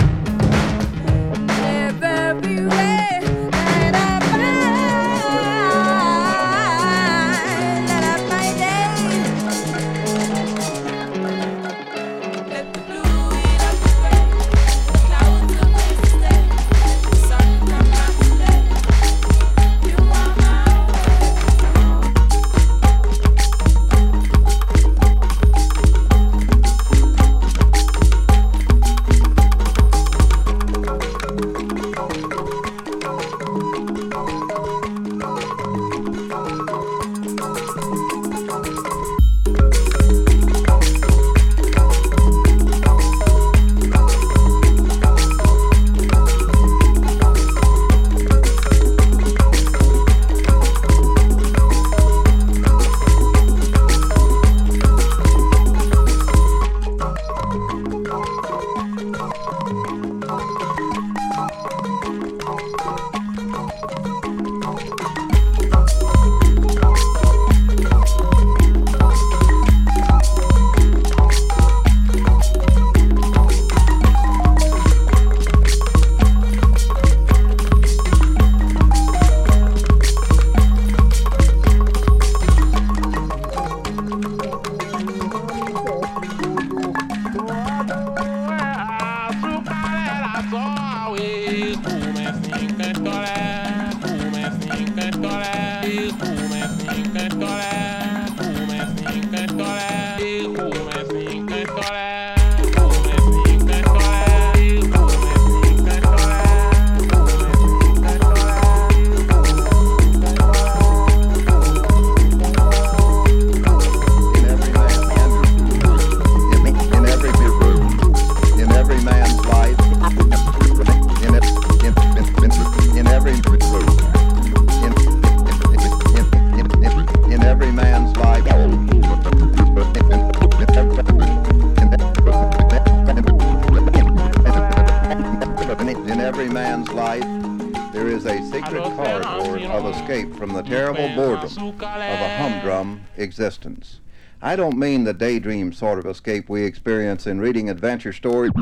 I 144.54 144.56
don't 144.56 144.78
mean 144.78 145.02
the 145.02 145.12
daydream 145.12 145.72
sort 145.72 145.98
of 145.98 146.06
escape 146.06 146.48
we 146.48 146.62
experience 146.62 147.26
in 147.26 147.40
reading 147.40 147.68
adventure 147.68 148.12
stories, 148.12 148.52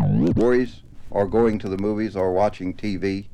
or 1.10 1.26
going 1.26 1.58
to 1.58 1.68
the 1.68 1.76
movies 1.76 2.16
or 2.16 2.32
watching 2.32 2.72
TV. 2.72 3.26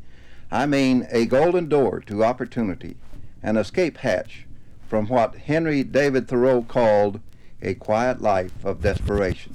I 0.50 0.66
mean 0.66 1.06
a 1.12 1.26
golden 1.26 1.68
door 1.68 2.00
to 2.06 2.24
opportunity, 2.24 2.96
an 3.44 3.56
escape 3.56 3.98
hatch 3.98 4.44
from 4.88 5.06
what 5.06 5.36
Henry 5.36 5.84
David 5.84 6.26
Thoreau 6.26 6.62
called 6.62 7.20
a 7.62 7.74
quiet 7.74 8.20
life 8.20 8.64
of 8.64 8.82
desperation. 8.82 9.52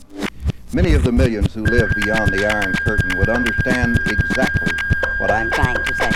Many 0.72 0.94
of 0.94 1.04
the 1.04 1.12
millions 1.12 1.54
who 1.54 1.66
live 1.66 1.94
beyond 2.02 2.32
the 2.32 2.50
Iron 2.50 2.74
Curtain 2.86 3.18
would 3.18 3.28
understand 3.28 4.00
exactly 4.06 4.72
what 5.20 5.30
I'm 5.30 5.52
trying 5.52 5.76
to 5.76 5.96
say. 5.96 6.12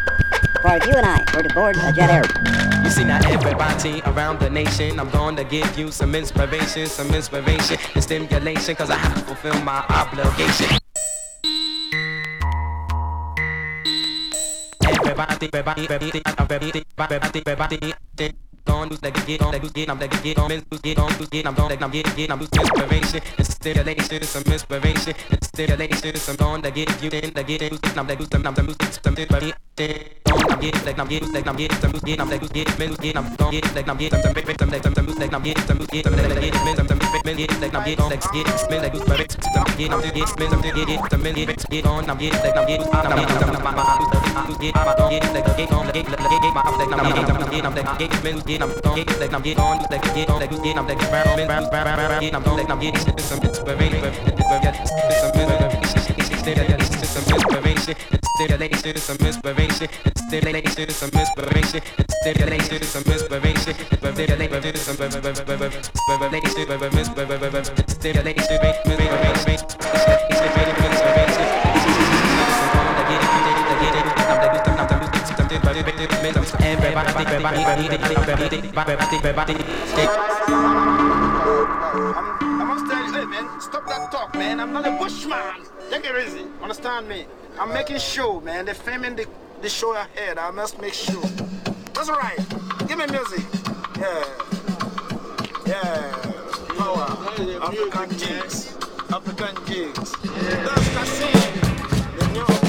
For 0.62 0.78
if 0.78 0.88
you 0.88 0.94
and 0.94 1.06
I 1.06 1.26
were 1.36 1.44
to 1.44 1.54
board 1.54 1.76
a 1.76 1.92
jet 1.92 2.10
airplane, 2.10 2.77
You 2.88 2.94
see 2.94 3.04
now 3.04 3.20
everybody 3.30 4.02
around 4.06 4.40
the 4.40 4.50
nation 4.50 4.98
I'm 4.98 5.10
gonna 5.10 5.44
give 5.44 5.78
you 5.78 5.92
some 5.92 6.16
inspiration 6.16 6.88
Some 6.88 7.14
inspiration 7.14 7.78
and 7.94 8.02
stimulation 8.02 8.76
Cause 8.78 8.90
I 8.90 8.96
have 8.96 9.14
to 9.14 9.22
fulfill 9.26 9.62
my 9.62 9.84
obligation 9.90 10.78
Everybody, 14.88 15.50
everybody, 15.52 15.90
everybody, 15.90 16.22
everybody, 16.38 16.86
everybody, 16.98 17.42
everybody, 17.46 17.78
everybody 17.84 18.47
on, 18.70 18.90
who's 18.90 19.02
like 19.02 19.26
get 19.26 19.42
on, 19.42 19.52
like 19.52 19.62
who's 19.62 19.72
get, 19.72 19.90
I'm 19.90 20.00
like 20.00 20.24
get 20.24 20.38
on, 20.38 20.50
who's 20.52 20.82
get 20.82 21.00
on, 21.00 21.12
who's 21.14 21.30
get, 21.30 21.46
I'm 21.48 21.56
on, 21.58 21.70
like 21.70 21.82
I'm 21.82 21.92
getting, 21.92 22.16
get, 22.16 22.32
I'm 22.32 22.42
and 22.42 23.46
stimulation, 23.46 24.24
some 24.24 24.44
stimulation, 25.42 26.16
some 26.16 26.48
on, 26.48 26.62
like 26.62 26.76
get 26.76 27.04
you 27.04 27.10
in, 27.10 27.32
like 27.36 27.48
get 27.48 27.62
in, 27.62 27.72
who's 27.72 27.80
get, 27.80 27.98
I'm 27.98 28.08
like 28.08 28.18
who's, 28.18 28.28
I'm, 28.34 28.46
I'm, 28.48 28.54
who's, 28.54 28.76
some 29.04 29.16
inspiration. 29.16 29.54
On, 29.78 30.52
I'm 30.52 30.60
getting, 30.60 30.86
like 30.86 31.00
I'm 31.00 31.08
getting, 31.08 31.32
like 31.34 31.48
I'm 31.48 31.56
getting, 31.56 31.78
some 31.80 31.92
who's 31.92 32.02
get, 32.02 32.20
I'm 32.22 32.30
like 32.30 32.42
who's 32.42 32.50
get, 32.50 32.80
man, 32.80 32.90
who's 32.90 32.98
get, 32.98 33.16
I'm 33.18 33.36
gonna 33.36 33.52
get, 33.52 33.76
like 33.76 33.88
I'm 33.88 33.98
getting, 33.98 34.22
some, 34.22 34.34
some, 34.34 34.56
some, 34.58 34.70
like 34.70 34.84
some, 34.84 34.96
some, 34.96 35.06
who's 35.06 35.18
like 35.20 35.34
I'm 35.34 35.44
getting, 35.44 35.64
some 35.66 35.78
who's 35.78 35.88
get, 35.88 36.04
some, 36.06 36.16
like 36.16 36.42
get, 36.42 36.54
man, 36.54 36.76
some, 36.76 36.88
some, 36.88 37.00
man, 37.26 37.36
get, 37.38 37.62
like 37.62 37.74
I'm 37.76 37.84
getting, 37.86 38.10
like 38.10 38.32
get, 38.32 38.70
man, 38.70 38.82
like 38.82 38.92
who's 38.94 39.04
perfect, 39.04 39.44
some 39.44 39.64
get, 39.78 39.92
I'm 39.92 40.02
get, 40.02 40.40
man, 40.40 40.50
some 40.50 40.62
get 40.62 40.90
it, 40.90 41.00
some 41.12 41.24
man, 41.24 41.34
get, 41.34 41.70
get 41.70 41.86
on, 41.86 42.10
I'm 42.10 42.18
getting, 42.18 42.40
like 42.40 42.58
I'm 42.58 42.68
getting, 42.68 42.88
I'm, 42.88 43.06
I'm, 43.06 43.20
I'm, 43.20 43.28
I'm, 43.28 43.68
I'm, 43.68 43.80
I'm, 43.80 44.46
who's 44.46 44.58
get, 44.58 44.78
I'm 44.78 44.98
gonna 44.98 45.10
get, 45.10 45.34
like 45.34 45.58
get 45.58 45.72
on, 45.72 45.86
like 45.86 45.94
get, 45.94 46.10
like 46.10 46.30
get, 46.30 46.54
my, 46.54 46.62
like 46.78 46.92
I'm 46.94 47.14
getting, 47.14 47.32
I'm 47.32 47.50
getting, 47.50 47.66
I'm 47.66 47.76
like 47.76 48.00
get, 48.00 48.14
who's 48.14 48.44
get, 48.58 48.76
I'm 48.76 48.82
gonna 48.82 49.04
get, 49.04 49.20
like 49.20 49.34
I'm 49.34 49.42
getting 49.42 49.60
on, 49.60 49.78
like 49.92 50.16
get 50.16 50.30
on, 50.30 50.40
like 50.40 50.50
who's 50.50 50.60
getting, 50.60 50.78
I'm 50.80 50.88
like 50.88 51.00
brown, 51.00 51.38
man, 51.38 51.48
brown, 51.48 51.70
brown, 51.70 51.84
brown, 51.84 52.08
brown, 52.08 52.22
get, 52.22 52.36
I'm 52.36 52.44
like 52.44 52.70
I'm 52.70 52.80
getting 52.80 53.00
some 53.00 53.40
inspiration, 53.40 54.14
some 54.14 54.94
inspiration. 54.94 55.28
stimulation, 56.38 57.04
some 57.04 57.32
inspiration, 57.36 57.96
stimulation, 58.38 58.98
some 58.98 59.18
inspiration, 59.26 59.90
stimulation, 60.18 60.90
some 60.90 61.10
inspiration, 61.14 61.82
stimulation, 62.22 62.84
some 62.84 63.04
inspiration, 63.12 63.76
stimulation, 63.94 64.78
some 64.78 64.98
I 67.38 67.44
must 67.54 68.02
tell 68.02 68.14
you, 68.14 68.26
hey 68.98 69.44
man, 70.82 71.36
stop 71.36 71.67
I'm 84.68 84.74
not 84.74 84.86
a 84.86 84.92
bushman. 84.92 85.64
Take 85.90 86.04
it 86.04 86.28
easy. 86.28 86.46
Understand 86.62 87.08
me. 87.08 87.26
I'm 87.58 87.74
making 87.74 88.00
sure, 88.00 88.42
man. 88.42 88.66
They're 88.66 88.74
filming 88.74 89.16
the, 89.16 89.26
the 89.62 89.70
show 89.70 89.96
ahead. 89.96 90.38
I 90.38 90.52
must 90.52 90.82
make 90.82 90.94
sure. 90.94 91.22
That's 91.94 92.10
right. 92.10 92.38
Give 92.86 92.98
me 92.98 93.06
music. 93.08 93.46
Yeah. 93.98 94.24
Yeah. 95.66 96.12
Power. 96.78 97.08
African 97.62 98.18
jigs. 98.18 98.76
African 99.10 99.66
jigs. 99.66 100.12
That's 100.22 100.90
Kasim. 100.96 101.32
The 102.18 102.28
new 102.34 102.67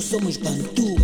somos 0.00 0.38
Bantu, 0.38 0.94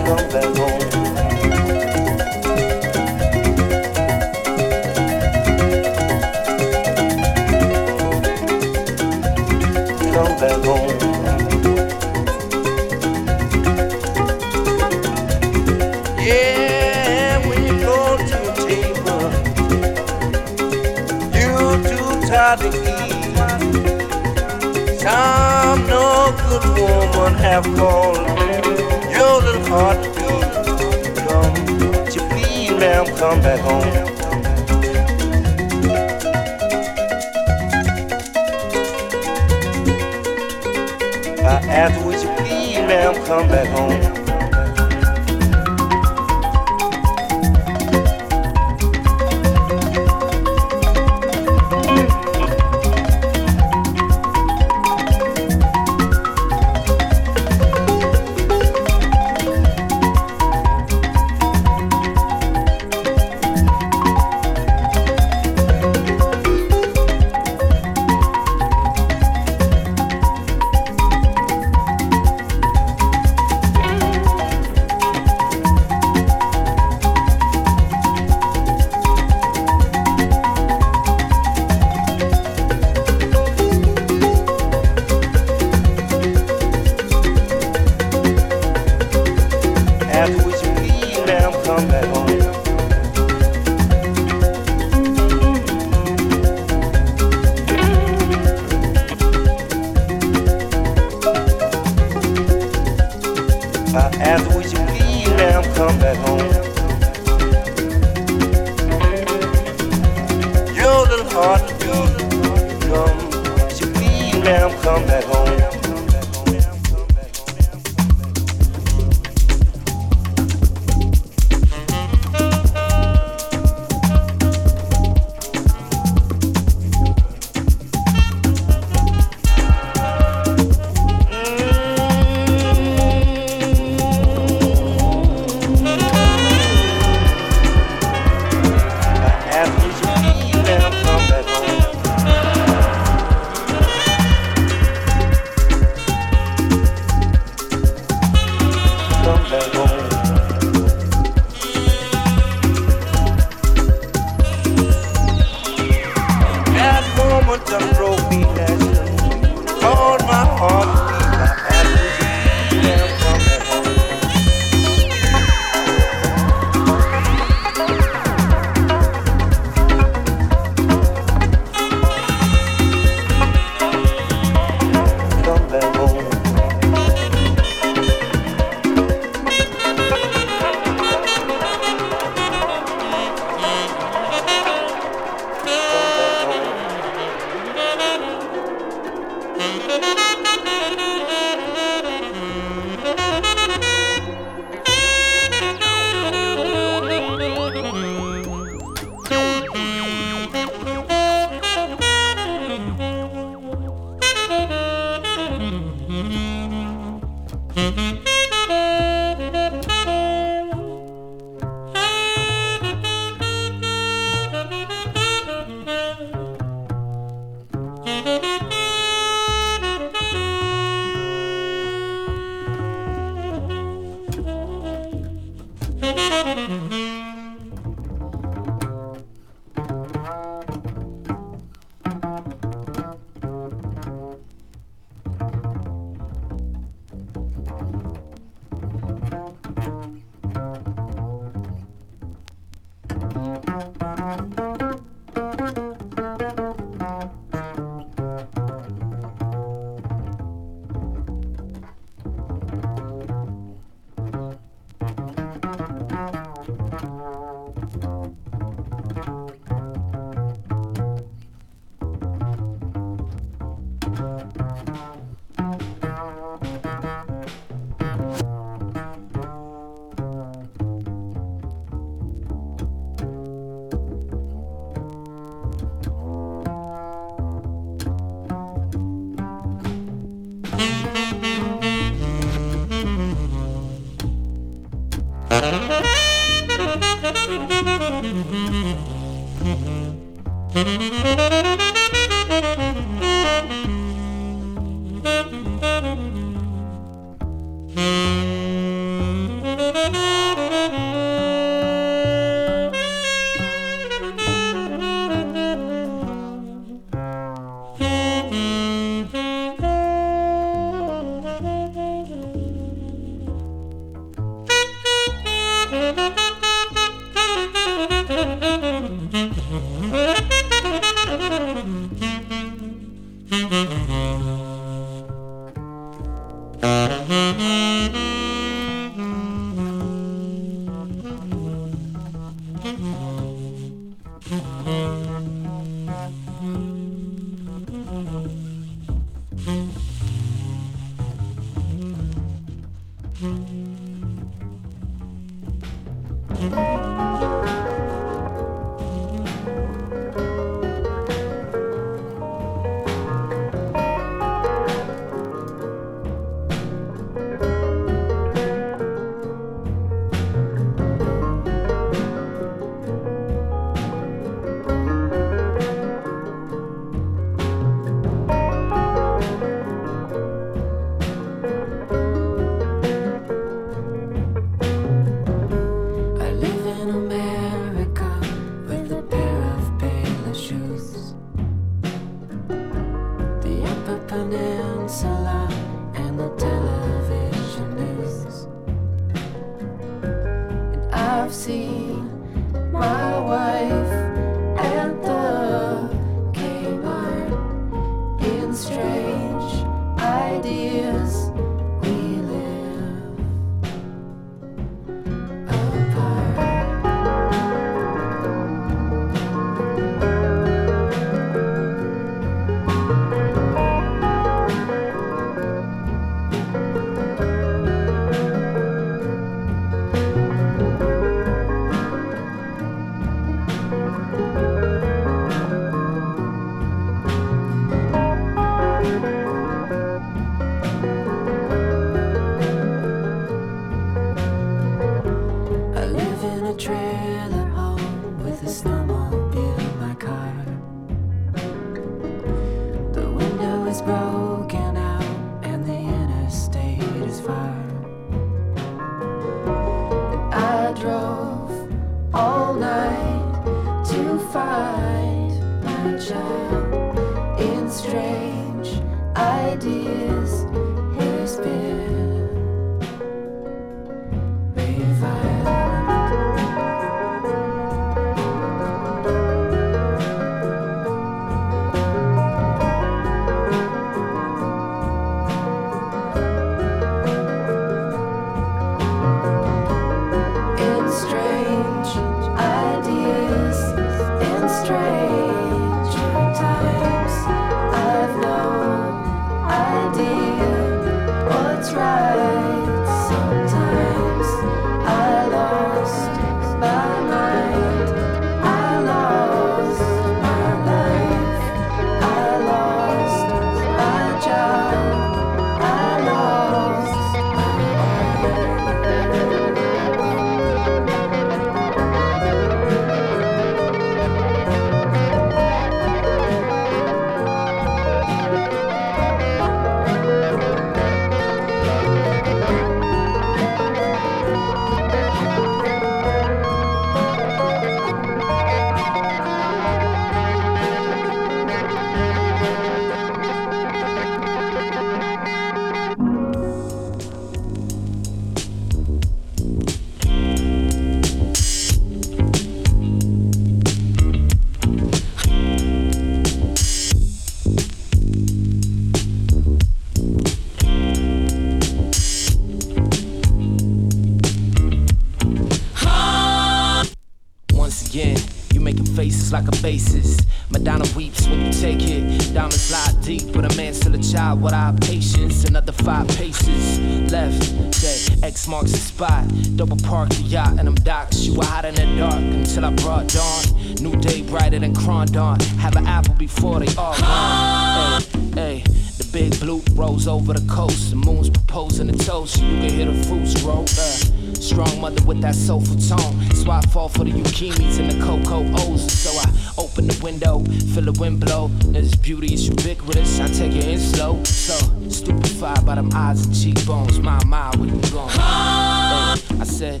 Again, 558.08 558.38
you 558.72 558.80
making 558.80 559.06
faces 559.06 559.52
like 559.52 559.68
a 559.68 559.76
bassist. 559.82 560.46
Madonna 560.70 561.04
weeps 561.16 561.46
when 561.48 561.66
you 561.66 561.72
take 561.72 562.02
it. 562.02 562.52
Diamonds 562.52 562.82
slide 562.82 563.20
deep, 563.22 563.52
but 563.52 563.70
a 563.70 563.76
man 563.76 563.94
still 563.94 564.14
a 564.14 564.18
child 564.18 564.60
What 564.60 564.72
without 564.72 565.00
patience. 565.00 565.64
Another 565.64 565.92
five 565.92 566.28
paces 566.28 567.30
left. 567.30 568.44
X 568.44 568.68
marks 568.68 568.92
the 568.92 568.98
spot. 568.98 569.44
Double 569.76 569.96
park 569.96 570.28
the 570.30 570.42
yacht 570.42 570.78
and 570.78 570.88
I'm 570.88 570.94
docks. 570.96 571.46
You 571.46 571.54
were 571.54 571.64
hot 571.64 571.84
in 571.84 571.94
the 571.94 572.06
dark 572.16 572.34
until 572.34 572.84
I 572.84 572.90
brought 572.90 573.28
dawn. 573.28 573.64
New 574.00 574.14
day 574.20 574.42
brighter 574.42 574.78
than 574.78 574.94
Crondon. 574.94 575.60
Have 575.78 575.96
an 575.96 576.06
apple 576.06 576.34
before 576.34 576.80
they 576.80 576.94
all 576.96 577.16
gone. 577.18 578.22
Hey, 578.54 578.82
hey. 578.82 579.05
Big 579.36 579.60
blue 579.60 579.82
rolls 579.92 580.26
over 580.26 580.54
the 580.54 580.66
coast. 580.66 581.10
The 581.10 581.16
moon's 581.16 581.50
proposing 581.50 582.08
a 582.08 582.14
toast. 582.14 582.56
You 582.56 582.68
can 582.80 582.88
hear 582.88 583.04
the 583.04 583.22
fruits 583.24 583.60
roll. 583.60 583.82
Uh. 583.82 584.54
Strong 584.54 584.98
mother 584.98 585.22
with 585.26 585.42
that 585.42 585.54
soulful 585.54 585.96
tone. 585.96 586.40
So 586.54 586.70
I 586.70 586.80
fall 586.86 587.10
for 587.10 587.24
the 587.24 587.32
Yukimis 587.32 587.98
and 587.98 588.10
the 588.10 588.18
Coco 588.24 588.64
O's. 588.80 589.12
So 589.12 589.30
I 589.32 589.44
open 589.76 590.06
the 590.06 590.18
window, 590.24 590.60
feel 590.94 591.04
the 591.04 591.12
wind 591.20 591.40
blow. 591.40 591.68
This 591.92 592.14
beauty 592.14 592.54
is 592.54 592.66
ubiquitous. 592.66 593.38
I 593.38 593.48
take 593.48 593.74
it 593.76 593.84
in 593.84 593.98
slow. 593.98 594.42
So 594.44 594.74
stupefied 595.10 595.84
by 595.84 595.96
them 595.96 596.08
eyes 596.14 596.46
and 596.46 596.56
cheekbones. 596.56 597.20
My, 597.20 597.38
my, 597.44 597.76
where 597.76 597.90
you 597.90 598.00
going? 598.10 598.30
I 598.40 599.64
said, 599.64 600.00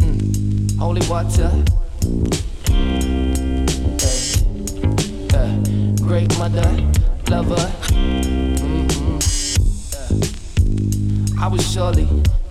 mm, 0.00 0.78
holy 0.78 1.06
water. 1.06 1.50
Hey, 4.00 4.32
uh, 5.36 6.02
great 6.02 6.38
mother, 6.38 6.66
lover. 7.32 7.66
Mm-mm, 7.94 9.16
uh, 11.38 11.42
I 11.42 11.48
was 11.48 11.64
surely 11.72 12.06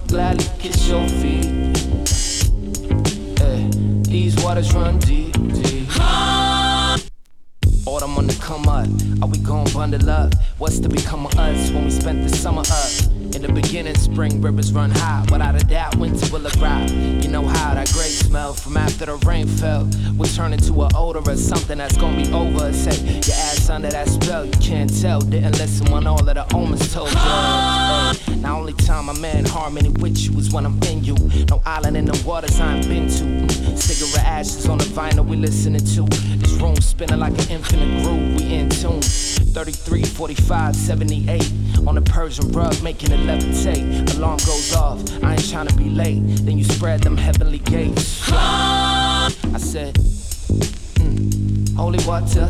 gladly 0.07 0.47
kiss 0.57 0.87
your 0.87 1.07
feet. 1.07 1.45
Hey, 3.37 3.69
these 4.09 4.35
waters 4.43 4.73
run 4.73 4.97
deep, 4.97 5.33
deep. 5.53 5.87
Autumn 7.85 8.17
on 8.17 8.25
the 8.25 8.35
come 8.41 8.67
up. 8.67 8.87
Are 9.21 9.29
we 9.29 9.37
gon' 9.37 9.71
bundle 9.71 10.09
up? 10.09 10.33
What's 10.57 10.79
to 10.79 10.89
become 10.89 11.27
of 11.27 11.37
us 11.37 11.69
when 11.69 11.83
we 11.85 11.91
spent 11.91 12.23
the 12.23 12.35
summer 12.35 12.61
up? 12.61 13.20
In 13.33 13.41
the 13.43 13.51
beginning, 13.53 13.95
spring 13.95 14.41
rivers 14.41 14.73
run 14.73 14.91
high. 14.91 15.25
Without 15.31 15.55
a 15.55 15.65
doubt, 15.65 15.95
winter 15.95 16.27
will 16.31 16.45
arrive. 16.47 16.91
You 16.91 17.29
know 17.29 17.43
how 17.43 17.73
that 17.73 17.89
great 17.93 18.11
smell 18.11 18.53
from 18.53 18.75
after 18.77 19.05
the 19.05 19.15
rain 19.25 19.47
fell 19.47 19.89
will 20.17 20.29
turn 20.29 20.53
into 20.53 20.81
an 20.83 20.91
odor 20.95 21.19
of 21.19 21.39
something 21.39 21.77
that's 21.77 21.95
gonna 21.97 22.17
be 22.17 22.31
over. 22.33 22.73
Say 22.73 22.97
your 23.01 23.35
ass 23.35 23.69
under 23.69 23.89
that 23.89 24.09
spell, 24.09 24.45
you 24.45 24.51
can't 24.59 25.01
tell. 25.01 25.21
Didn't 25.21 25.57
listen 25.57 25.91
when 25.91 26.07
all 26.07 26.19
of 26.19 26.35
the 26.35 26.55
omens 26.55 26.93
told 26.93 27.09
you. 27.09 28.35
Now 28.41 28.59
only 28.59 28.73
time 28.73 29.09
I'm 29.09 29.23
in 29.23 29.45
harmony 29.45 29.89
with 29.89 30.17
you 30.19 30.37
is 30.37 30.51
when 30.51 30.65
I'm 30.65 30.77
in 30.83 31.03
you. 31.03 31.15
No 31.49 31.61
island 31.65 31.95
in 31.95 32.05
the 32.05 32.23
waters 32.25 32.59
I 32.59 32.75
ain't 32.75 32.87
been 32.87 33.07
to. 33.07 33.77
Cigarette 33.77 34.25
ashes 34.25 34.67
on 34.67 34.77
the 34.77 34.83
vinyl 34.85 35.25
we 35.25 35.37
listening 35.37 35.85
to. 35.95 36.03
This 36.37 36.53
room 36.53 36.75
spinning 36.75 37.19
like 37.19 37.33
an 37.33 37.49
infinite 37.49 38.03
groove. 38.03 38.35
We 38.39 38.53
in 38.55 38.69
tune. 38.69 39.01
33, 39.51 40.03
45, 40.03 40.75
78 40.75 41.51
on 41.85 41.95
the 41.95 42.01
Persian 42.01 42.49
rug, 42.53 42.81
making 42.81 43.11
it 43.11 43.19
levitate. 43.19 44.15
Alarm 44.15 44.37
goes 44.37 44.73
off. 44.73 45.01
I 45.23 45.33
ain't 45.33 45.49
trying 45.49 45.67
to 45.67 45.75
be 45.75 45.89
late. 45.89 46.21
Then 46.45 46.57
you 46.57 46.63
spread 46.63 47.01
them 47.01 47.17
heavenly 47.17 47.59
gates. 47.59 48.31
I 48.31 49.29
said, 49.57 49.95
mm, 49.95 51.75
holy 51.75 51.99
water. 52.05 52.47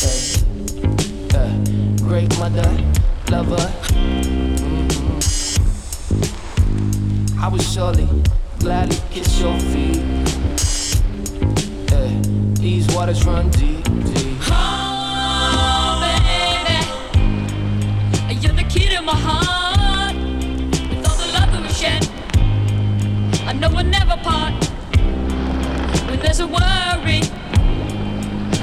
Hey, 0.00 0.34
uh, 1.34 1.50
great 2.06 2.38
mother, 2.38 2.70
lover. 3.30 3.56
Mm-mm. 4.76 5.20
I 7.40 7.48
would 7.48 7.62
surely 7.62 8.08
gladly 8.60 8.98
kiss 9.10 9.40
your 9.40 9.58
feet. 9.58 10.02
Hey, 11.90 12.20
these 12.54 12.86
waters 12.94 13.26
run 13.26 13.50
deep, 13.50 13.84
deep. 14.04 14.23
We'll 23.72 23.84
never 23.84 24.16
part. 24.22 24.52
When 26.08 26.20
there's 26.20 26.40
a 26.40 26.46
worry, 26.46 27.22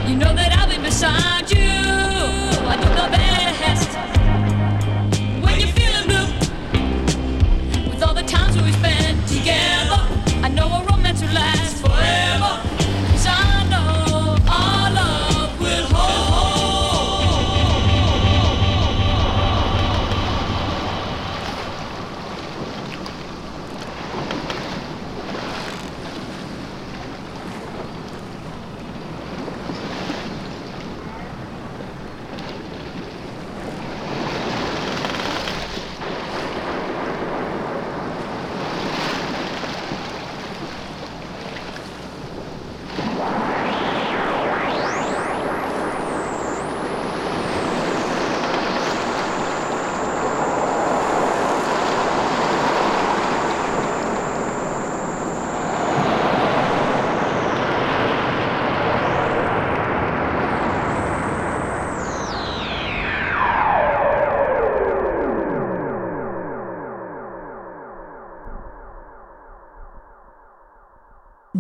you 0.08 0.16
know 0.16 0.34
that 0.34 0.56
I'll 0.58 0.70
be 0.70 0.78
beside 0.78 1.52
you. 1.52 1.60
I 1.60 2.76
do 2.78 2.90
the 2.90 3.10
best. 3.10 3.21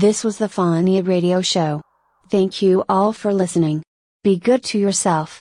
This 0.01 0.23
was 0.23 0.39
the 0.39 0.47
Fonia 0.47 1.07
Radio 1.07 1.41
Show. 1.43 1.79
Thank 2.31 2.63
you 2.63 2.83
all 2.89 3.13
for 3.13 3.31
listening. 3.31 3.83
Be 4.23 4.35
good 4.35 4.63
to 4.63 4.79
yourself. 4.79 5.39